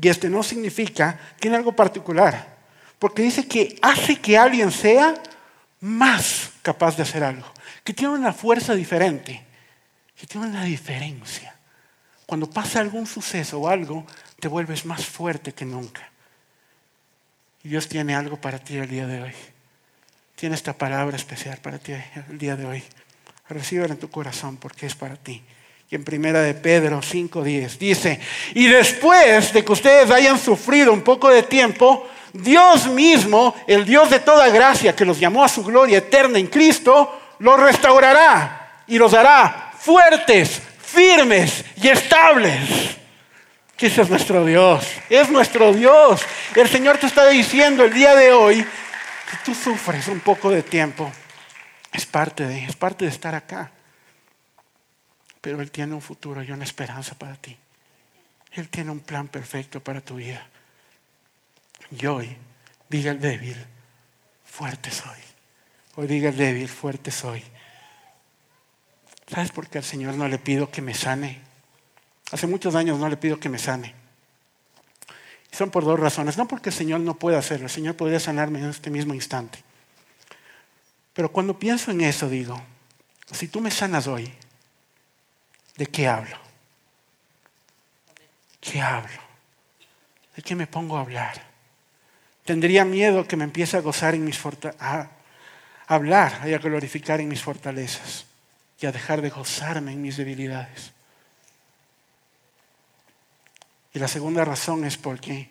Y 0.00 0.08
estenó 0.08 0.42
significa, 0.42 1.18
tiene 1.40 1.56
algo 1.56 1.72
particular, 1.72 2.56
porque 2.98 3.22
dice 3.22 3.46
que 3.46 3.78
hace 3.82 4.20
que 4.20 4.38
alguien 4.38 4.70
sea 4.70 5.14
más 5.80 6.50
capaz 6.62 6.96
de 6.96 7.02
hacer 7.02 7.24
algo, 7.24 7.46
que 7.84 7.94
tiene 7.94 8.14
una 8.14 8.32
fuerza 8.32 8.74
diferente 8.74 9.48
que 10.18 10.26
tiene 10.26 10.48
una 10.48 10.64
diferencia. 10.64 11.54
Cuando 12.26 12.50
pasa 12.50 12.80
algún 12.80 13.06
suceso 13.06 13.60
o 13.60 13.68
algo, 13.68 14.04
te 14.40 14.48
vuelves 14.48 14.84
más 14.84 15.06
fuerte 15.06 15.54
que 15.54 15.64
nunca. 15.64 16.10
Y 17.62 17.68
Dios 17.68 17.88
tiene 17.88 18.14
algo 18.14 18.40
para 18.40 18.58
ti 18.58 18.76
el 18.76 18.88
día 18.88 19.06
de 19.06 19.22
hoy. 19.22 19.34
Tiene 20.34 20.56
esta 20.56 20.76
palabra 20.76 21.16
especial 21.16 21.58
para 21.58 21.78
ti 21.78 21.92
el 22.28 22.38
día 22.38 22.56
de 22.56 22.66
hoy. 22.66 22.84
Recíbela 23.48 23.94
en 23.94 24.00
tu 24.00 24.10
corazón 24.10 24.56
porque 24.56 24.86
es 24.86 24.94
para 24.94 25.16
ti. 25.16 25.42
Y 25.90 25.94
en 25.94 26.04
primera 26.04 26.42
de 26.42 26.52
Pedro 26.52 27.00
5:10 27.00 27.78
dice, 27.78 28.20
y 28.54 28.66
después 28.66 29.52
de 29.52 29.64
que 29.64 29.72
ustedes 29.72 30.10
hayan 30.10 30.38
sufrido 30.38 30.92
un 30.92 31.00
poco 31.00 31.30
de 31.30 31.42
tiempo, 31.42 32.06
Dios 32.32 32.86
mismo, 32.88 33.54
el 33.66 33.86
Dios 33.86 34.10
de 34.10 34.20
toda 34.20 34.50
gracia 34.50 34.94
que 34.94 35.06
los 35.06 35.18
llamó 35.18 35.42
a 35.42 35.48
su 35.48 35.64
gloria 35.64 35.98
eterna 35.98 36.38
en 36.38 36.48
Cristo, 36.48 37.18
los 37.38 37.58
restaurará 37.58 38.82
y 38.86 38.98
los 38.98 39.14
hará 39.14 39.72
fuertes, 39.78 40.60
firmes 40.78 41.64
y 41.76 41.88
estables. 41.88 42.98
Que 43.74 43.86
ese 43.86 44.02
es 44.02 44.10
nuestro 44.10 44.44
Dios, 44.44 44.86
es 45.08 45.30
nuestro 45.30 45.72
Dios. 45.72 46.20
El 46.54 46.68
Señor 46.68 46.98
te 46.98 47.06
está 47.06 47.28
diciendo 47.28 47.84
el 47.84 47.94
día 47.94 48.14
de 48.14 48.32
hoy 48.32 48.56
que 48.56 49.36
tú 49.44 49.54
sufres 49.54 50.08
un 50.08 50.20
poco 50.20 50.50
de 50.50 50.62
tiempo. 50.62 51.10
Es 51.92 52.04
parte 52.04 52.44
de, 52.44 52.64
es 52.64 52.76
parte 52.76 53.06
de 53.06 53.10
estar 53.10 53.34
acá. 53.34 53.70
Pero 55.48 55.62
Él 55.62 55.70
tiene 55.70 55.94
un 55.94 56.02
futuro 56.02 56.42
y 56.42 56.52
una 56.52 56.64
esperanza 56.64 57.14
para 57.14 57.34
ti. 57.34 57.56
Él 58.52 58.68
tiene 58.68 58.90
un 58.90 59.00
plan 59.00 59.28
perfecto 59.28 59.82
para 59.82 60.02
tu 60.02 60.16
vida. 60.16 60.46
Y 61.90 62.04
hoy, 62.04 62.36
diga 62.90 63.12
el 63.12 63.18
débil, 63.18 63.56
fuerte 64.44 64.90
soy. 64.90 65.16
Hoy 65.94 66.06
diga 66.06 66.28
el 66.28 66.36
débil, 66.36 66.68
fuerte 66.68 67.10
soy. 67.10 67.42
¿Sabes 69.26 69.50
por 69.50 69.68
qué 69.68 69.78
al 69.78 69.84
Señor 69.84 70.16
no 70.16 70.28
le 70.28 70.36
pido 70.36 70.70
que 70.70 70.82
me 70.82 70.92
sane? 70.92 71.40
Hace 72.30 72.46
muchos 72.46 72.74
años 72.74 72.98
no 72.98 73.08
le 73.08 73.16
pido 73.16 73.40
que 73.40 73.48
me 73.48 73.58
sane. 73.58 73.94
Y 75.50 75.56
son 75.56 75.70
por 75.70 75.82
dos 75.82 75.98
razones. 75.98 76.36
No 76.36 76.46
porque 76.46 76.68
el 76.68 76.74
Señor 76.74 77.00
no 77.00 77.14
pueda 77.14 77.38
hacerlo, 77.38 77.68
el 77.68 77.72
Señor 77.72 77.96
podría 77.96 78.20
sanarme 78.20 78.58
en 78.58 78.68
este 78.68 78.90
mismo 78.90 79.14
instante. 79.14 79.64
Pero 81.14 81.32
cuando 81.32 81.58
pienso 81.58 81.90
en 81.90 82.02
eso 82.02 82.28
digo, 82.28 82.60
si 83.32 83.48
tú 83.48 83.62
me 83.62 83.70
sanas 83.70 84.08
hoy, 84.08 84.30
¿de 85.78 85.86
qué 85.86 86.08
hablo? 86.08 86.36
¿Qué 88.60 88.80
hablo? 88.80 89.22
¿De 90.34 90.42
qué 90.42 90.56
me 90.56 90.66
pongo 90.66 90.98
a 90.98 91.00
hablar? 91.00 91.40
Tendría 92.44 92.84
miedo 92.84 93.26
que 93.28 93.36
me 93.36 93.44
empiece 93.44 93.76
a 93.76 93.80
gozar 93.80 94.14
en 94.14 94.24
mis 94.24 94.36
fortalezas, 94.36 94.80
a 94.80 95.08
hablar 95.86 96.42
y 96.48 96.52
a 96.52 96.58
glorificar 96.58 97.20
en 97.20 97.28
mis 97.28 97.42
fortalezas 97.42 98.26
y 98.80 98.86
a 98.86 98.92
dejar 98.92 99.22
de 99.22 99.30
gozarme 99.30 99.92
en 99.92 100.02
mis 100.02 100.16
debilidades. 100.16 100.92
Y 103.94 104.00
la 104.00 104.08
segunda 104.08 104.44
razón 104.44 104.84
es 104.84 104.96
porque 104.96 105.48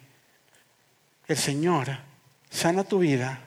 el 1.27 1.37
Señor 1.37 1.97
sana 2.49 2.83
tu 2.83 2.99
vida 2.99 3.39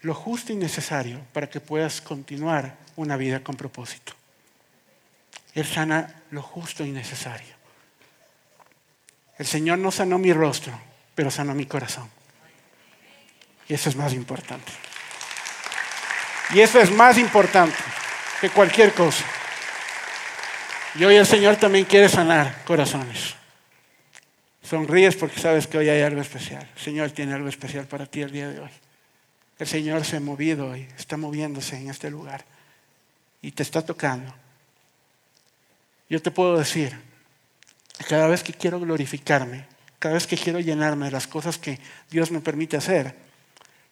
lo 0.00 0.14
justo 0.14 0.52
y 0.52 0.56
necesario 0.56 1.20
para 1.32 1.48
que 1.48 1.60
puedas 1.60 2.00
continuar 2.00 2.76
una 2.96 3.16
vida 3.16 3.44
con 3.44 3.56
propósito. 3.56 4.12
Él 5.54 5.64
sana 5.64 6.22
lo 6.30 6.42
justo 6.42 6.84
y 6.84 6.90
necesario. 6.90 7.54
El 9.38 9.46
Señor 9.46 9.78
no 9.78 9.90
sanó 9.90 10.18
mi 10.18 10.32
rostro, 10.32 10.78
pero 11.14 11.30
sanó 11.30 11.54
mi 11.54 11.66
corazón. 11.66 12.08
Y 13.68 13.74
eso 13.74 13.88
es 13.88 13.96
más 13.96 14.12
importante. 14.12 14.72
Y 16.52 16.60
eso 16.60 16.80
es 16.80 16.90
más 16.90 17.18
importante 17.18 17.76
que 18.40 18.50
cualquier 18.50 18.92
cosa. 18.92 19.24
Y 20.96 21.04
hoy 21.04 21.16
el 21.16 21.26
Señor 21.26 21.56
también 21.56 21.84
quiere 21.84 22.08
sanar 22.08 22.62
corazones. 22.64 23.34
Sonríes 24.62 25.16
porque 25.16 25.40
sabes 25.40 25.66
que 25.66 25.78
hoy 25.78 25.88
hay 25.88 26.02
algo 26.02 26.20
especial. 26.20 26.68
El 26.76 26.82
Señor 26.82 27.10
tiene 27.10 27.34
algo 27.34 27.48
especial 27.48 27.86
para 27.86 28.06
ti 28.06 28.22
el 28.22 28.30
día 28.30 28.48
de 28.48 28.60
hoy. 28.60 28.70
El 29.58 29.66
Señor 29.66 30.04
se 30.04 30.16
ha 30.16 30.20
movido 30.20 30.76
y 30.76 30.88
está 30.96 31.16
moviéndose 31.16 31.76
en 31.76 31.90
este 31.90 32.10
lugar 32.10 32.44
y 33.42 33.52
te 33.52 33.62
está 33.62 33.84
tocando. 33.84 34.34
Yo 36.14 36.22
te 36.22 36.30
puedo 36.30 36.56
decir, 36.56 36.96
cada 38.08 38.28
vez 38.28 38.44
que 38.44 38.52
quiero 38.52 38.78
glorificarme, 38.78 39.66
cada 39.98 40.14
vez 40.14 40.28
que 40.28 40.36
quiero 40.36 40.60
llenarme 40.60 41.06
de 41.06 41.10
las 41.10 41.26
cosas 41.26 41.58
que 41.58 41.80
Dios 42.08 42.30
me 42.30 42.38
permite 42.38 42.76
hacer, 42.76 43.16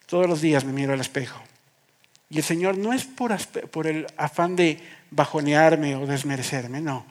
todos 0.05 0.25
los 0.25 0.39
días 0.39 0.63
me 0.63 0.71
miro 0.71 0.93
al 0.93 1.01
espejo 1.01 1.43
y 2.29 2.37
el 2.37 2.43
Señor 2.45 2.77
no 2.77 2.93
es 2.93 3.03
por, 3.03 3.37
por 3.71 3.87
el 3.87 4.07
afán 4.15 4.55
de 4.55 4.81
bajonearme 5.11 5.97
o 5.97 6.07
desmerecerme, 6.07 6.79
no. 6.79 7.05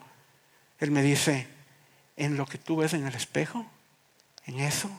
Él 0.79 0.89
me 0.89 1.03
dice, 1.03 1.45
en 2.17 2.35
lo 2.35 2.47
que 2.47 2.57
tú 2.57 2.77
ves 2.77 2.95
en 2.95 3.05
el 3.05 3.13
espejo, 3.13 3.67
en 4.47 4.61
eso, 4.61 4.89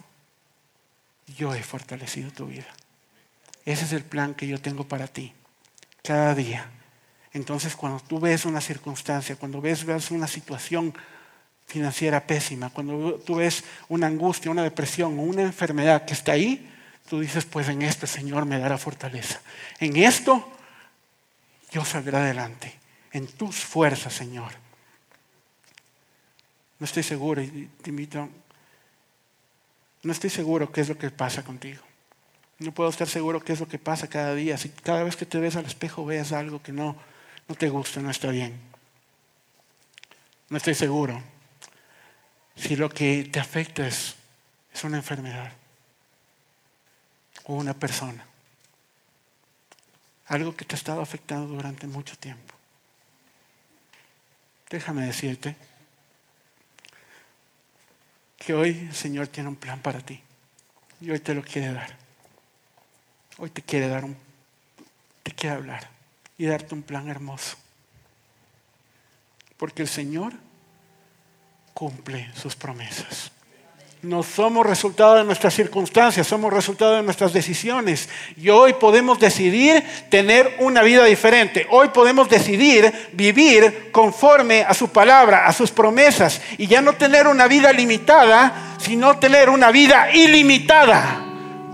yo 1.36 1.52
he 1.56 1.62
fortalecido 1.64 2.30
tu 2.30 2.46
vida. 2.46 2.72
Ese 3.64 3.84
es 3.84 3.92
el 3.92 4.04
plan 4.04 4.32
que 4.34 4.46
yo 4.46 4.60
tengo 4.60 4.86
para 4.86 5.08
ti, 5.08 5.32
cada 6.04 6.36
día. 6.36 6.70
Entonces, 7.34 7.74
cuando 7.74 8.00
tú 8.00 8.20
ves 8.20 8.44
una 8.44 8.60
circunstancia, 8.60 9.34
cuando 9.34 9.60
ves, 9.60 9.84
una 10.10 10.28
situación 10.28 10.94
financiera 11.66 12.24
pésima, 12.24 12.70
cuando 12.70 13.14
tú 13.16 13.36
ves 13.36 13.64
una 13.88 14.06
angustia, 14.06 14.52
una 14.52 14.62
depresión 14.62 15.18
una 15.18 15.42
enfermedad 15.42 16.04
que 16.04 16.14
está 16.14 16.32
ahí, 16.32 16.70
tú 17.08 17.20
dices, 17.20 17.44
pues 17.44 17.68
en 17.68 17.82
esto 17.82 18.06
Señor 18.06 18.46
me 18.46 18.58
dará 18.58 18.78
fortaleza. 18.78 19.40
En 19.80 19.96
esto 19.96 20.48
yo 21.72 21.84
saldré 21.84 22.18
adelante, 22.18 22.78
en 23.10 23.26
tus 23.26 23.56
fuerzas, 23.56 24.12
Señor. 24.12 24.52
No 26.78 26.84
estoy 26.84 27.02
seguro, 27.02 27.42
y 27.42 27.68
te 27.82 27.90
invito, 27.90 28.28
no 30.04 30.12
estoy 30.12 30.30
seguro 30.30 30.70
qué 30.70 30.82
es 30.82 30.88
lo 30.88 30.96
que 30.96 31.10
pasa 31.10 31.42
contigo. 31.42 31.82
No 32.60 32.70
puedo 32.70 32.90
estar 32.90 33.08
seguro 33.08 33.40
qué 33.40 33.54
es 33.54 33.60
lo 33.60 33.66
que 33.66 33.80
pasa 33.80 34.06
cada 34.06 34.36
día. 34.36 34.56
Si 34.56 34.68
cada 34.68 35.02
vez 35.02 35.16
que 35.16 35.26
te 35.26 35.38
ves 35.38 35.56
al 35.56 35.66
espejo 35.66 36.04
ves 36.04 36.30
algo 36.30 36.62
que 36.62 36.70
no, 36.70 36.96
no 37.48 37.54
te 37.54 37.68
gusta, 37.68 38.00
no 38.00 38.10
está 38.10 38.30
bien. 38.30 38.58
No 40.48 40.56
estoy 40.56 40.74
seguro 40.74 41.22
si 42.56 42.76
lo 42.76 42.88
que 42.88 43.24
te 43.24 43.40
afecta 43.40 43.86
es, 43.86 44.14
es 44.72 44.84
una 44.84 44.98
enfermedad 44.98 45.52
o 47.44 47.54
una 47.54 47.74
persona. 47.74 48.26
Algo 50.26 50.56
que 50.56 50.64
te 50.64 50.74
ha 50.74 50.78
estado 50.78 51.02
afectando 51.02 51.54
durante 51.54 51.86
mucho 51.86 52.16
tiempo. 52.16 52.54
Déjame 54.70 55.04
decirte 55.04 55.56
que 58.38 58.54
hoy 58.54 58.86
el 58.88 58.94
Señor 58.94 59.28
tiene 59.28 59.48
un 59.48 59.56
plan 59.56 59.80
para 59.80 60.00
ti 60.00 60.20
y 61.00 61.10
hoy 61.10 61.18
te 61.18 61.34
lo 61.34 61.42
quiere 61.42 61.72
dar. 61.72 61.96
Hoy 63.38 63.50
te 63.50 63.62
quiere 63.62 63.88
dar 63.88 64.04
un, 64.04 64.16
te 65.22 65.32
quiere 65.32 65.56
hablar 65.56 65.93
y 66.38 66.46
darte 66.46 66.74
un 66.74 66.82
plan 66.82 67.08
hermoso. 67.08 67.56
Porque 69.56 69.82
el 69.82 69.88
Señor 69.88 70.32
cumple 71.74 72.30
sus 72.34 72.56
promesas. 72.56 73.30
No 74.04 74.22
somos 74.22 74.66
resultado 74.66 75.14
de 75.14 75.24
nuestras 75.24 75.54
circunstancias, 75.54 76.26
somos 76.26 76.52
resultado 76.52 76.96
de 76.96 77.02
nuestras 77.02 77.32
decisiones. 77.32 78.10
Y 78.36 78.50
hoy 78.50 78.74
podemos 78.74 79.18
decidir 79.18 79.82
tener 80.10 80.56
una 80.60 80.82
vida 80.82 81.06
diferente. 81.06 81.66
Hoy 81.70 81.88
podemos 81.88 82.28
decidir 82.28 82.92
vivir 83.14 83.90
conforme 83.92 84.62
a 84.62 84.74
su 84.74 84.88
palabra, 84.88 85.46
a 85.46 85.54
sus 85.54 85.70
promesas. 85.70 86.42
Y 86.58 86.66
ya 86.66 86.82
no 86.82 86.92
tener 86.92 87.26
una 87.26 87.48
vida 87.48 87.72
limitada, 87.72 88.76
sino 88.78 89.18
tener 89.18 89.48
una 89.48 89.70
vida 89.70 90.12
ilimitada. 90.12 91.24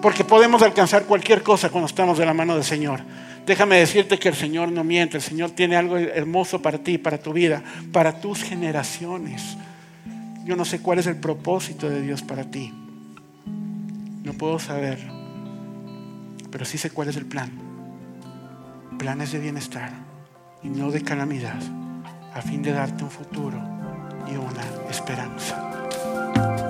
Porque 0.01 0.23
podemos 0.23 0.63
alcanzar 0.63 1.07
cualquier 1.07 1.43
cosa 1.43 1.69
cuando 1.69 1.89
estamos 1.89 2.17
de 2.17 2.27
la 2.27 2.33
mano 2.33 2.55
del 2.55 2.65
Señor. 2.65 3.01
Déjame 3.51 3.79
decirte 3.79 4.17
que 4.17 4.29
el 4.29 4.37
Señor 4.37 4.71
no 4.71 4.85
miente, 4.85 5.17
el 5.17 5.25
Señor 5.25 5.51
tiene 5.51 5.75
algo 5.75 5.99
hermoso 5.99 6.63
para 6.63 6.79
ti, 6.79 6.99
para 6.99 7.19
tu 7.19 7.33
vida, 7.33 7.65
para 7.91 8.21
tus 8.21 8.45
generaciones. 8.45 9.57
Yo 10.45 10.55
no 10.55 10.65
sé 10.65 10.81
cuál 10.81 11.01
es 11.01 11.09
el 11.09 11.17
propósito 11.17 11.91
de 11.91 12.01
Dios 12.01 12.23
para 12.23 12.45
ti. 12.45 12.73
No 14.23 14.35
puedo 14.35 14.61
saberlo, 14.61 15.13
pero 16.53 16.65
sí 16.65 16.79
sé 16.79 16.91
cuál 16.91 17.09
es 17.09 17.17
el 17.17 17.27
plan. 17.27 17.51
Planes 19.01 19.33
de 19.33 19.41
bienestar 19.41 19.95
y 20.63 20.69
no 20.69 20.93
de 20.93 21.03
calamidad, 21.03 21.61
a 22.33 22.43
fin 22.43 22.63
de 22.63 22.71
darte 22.71 23.03
un 23.03 23.11
futuro 23.11 23.61
y 24.33 24.37
una 24.37 24.63
esperanza. 24.89 26.70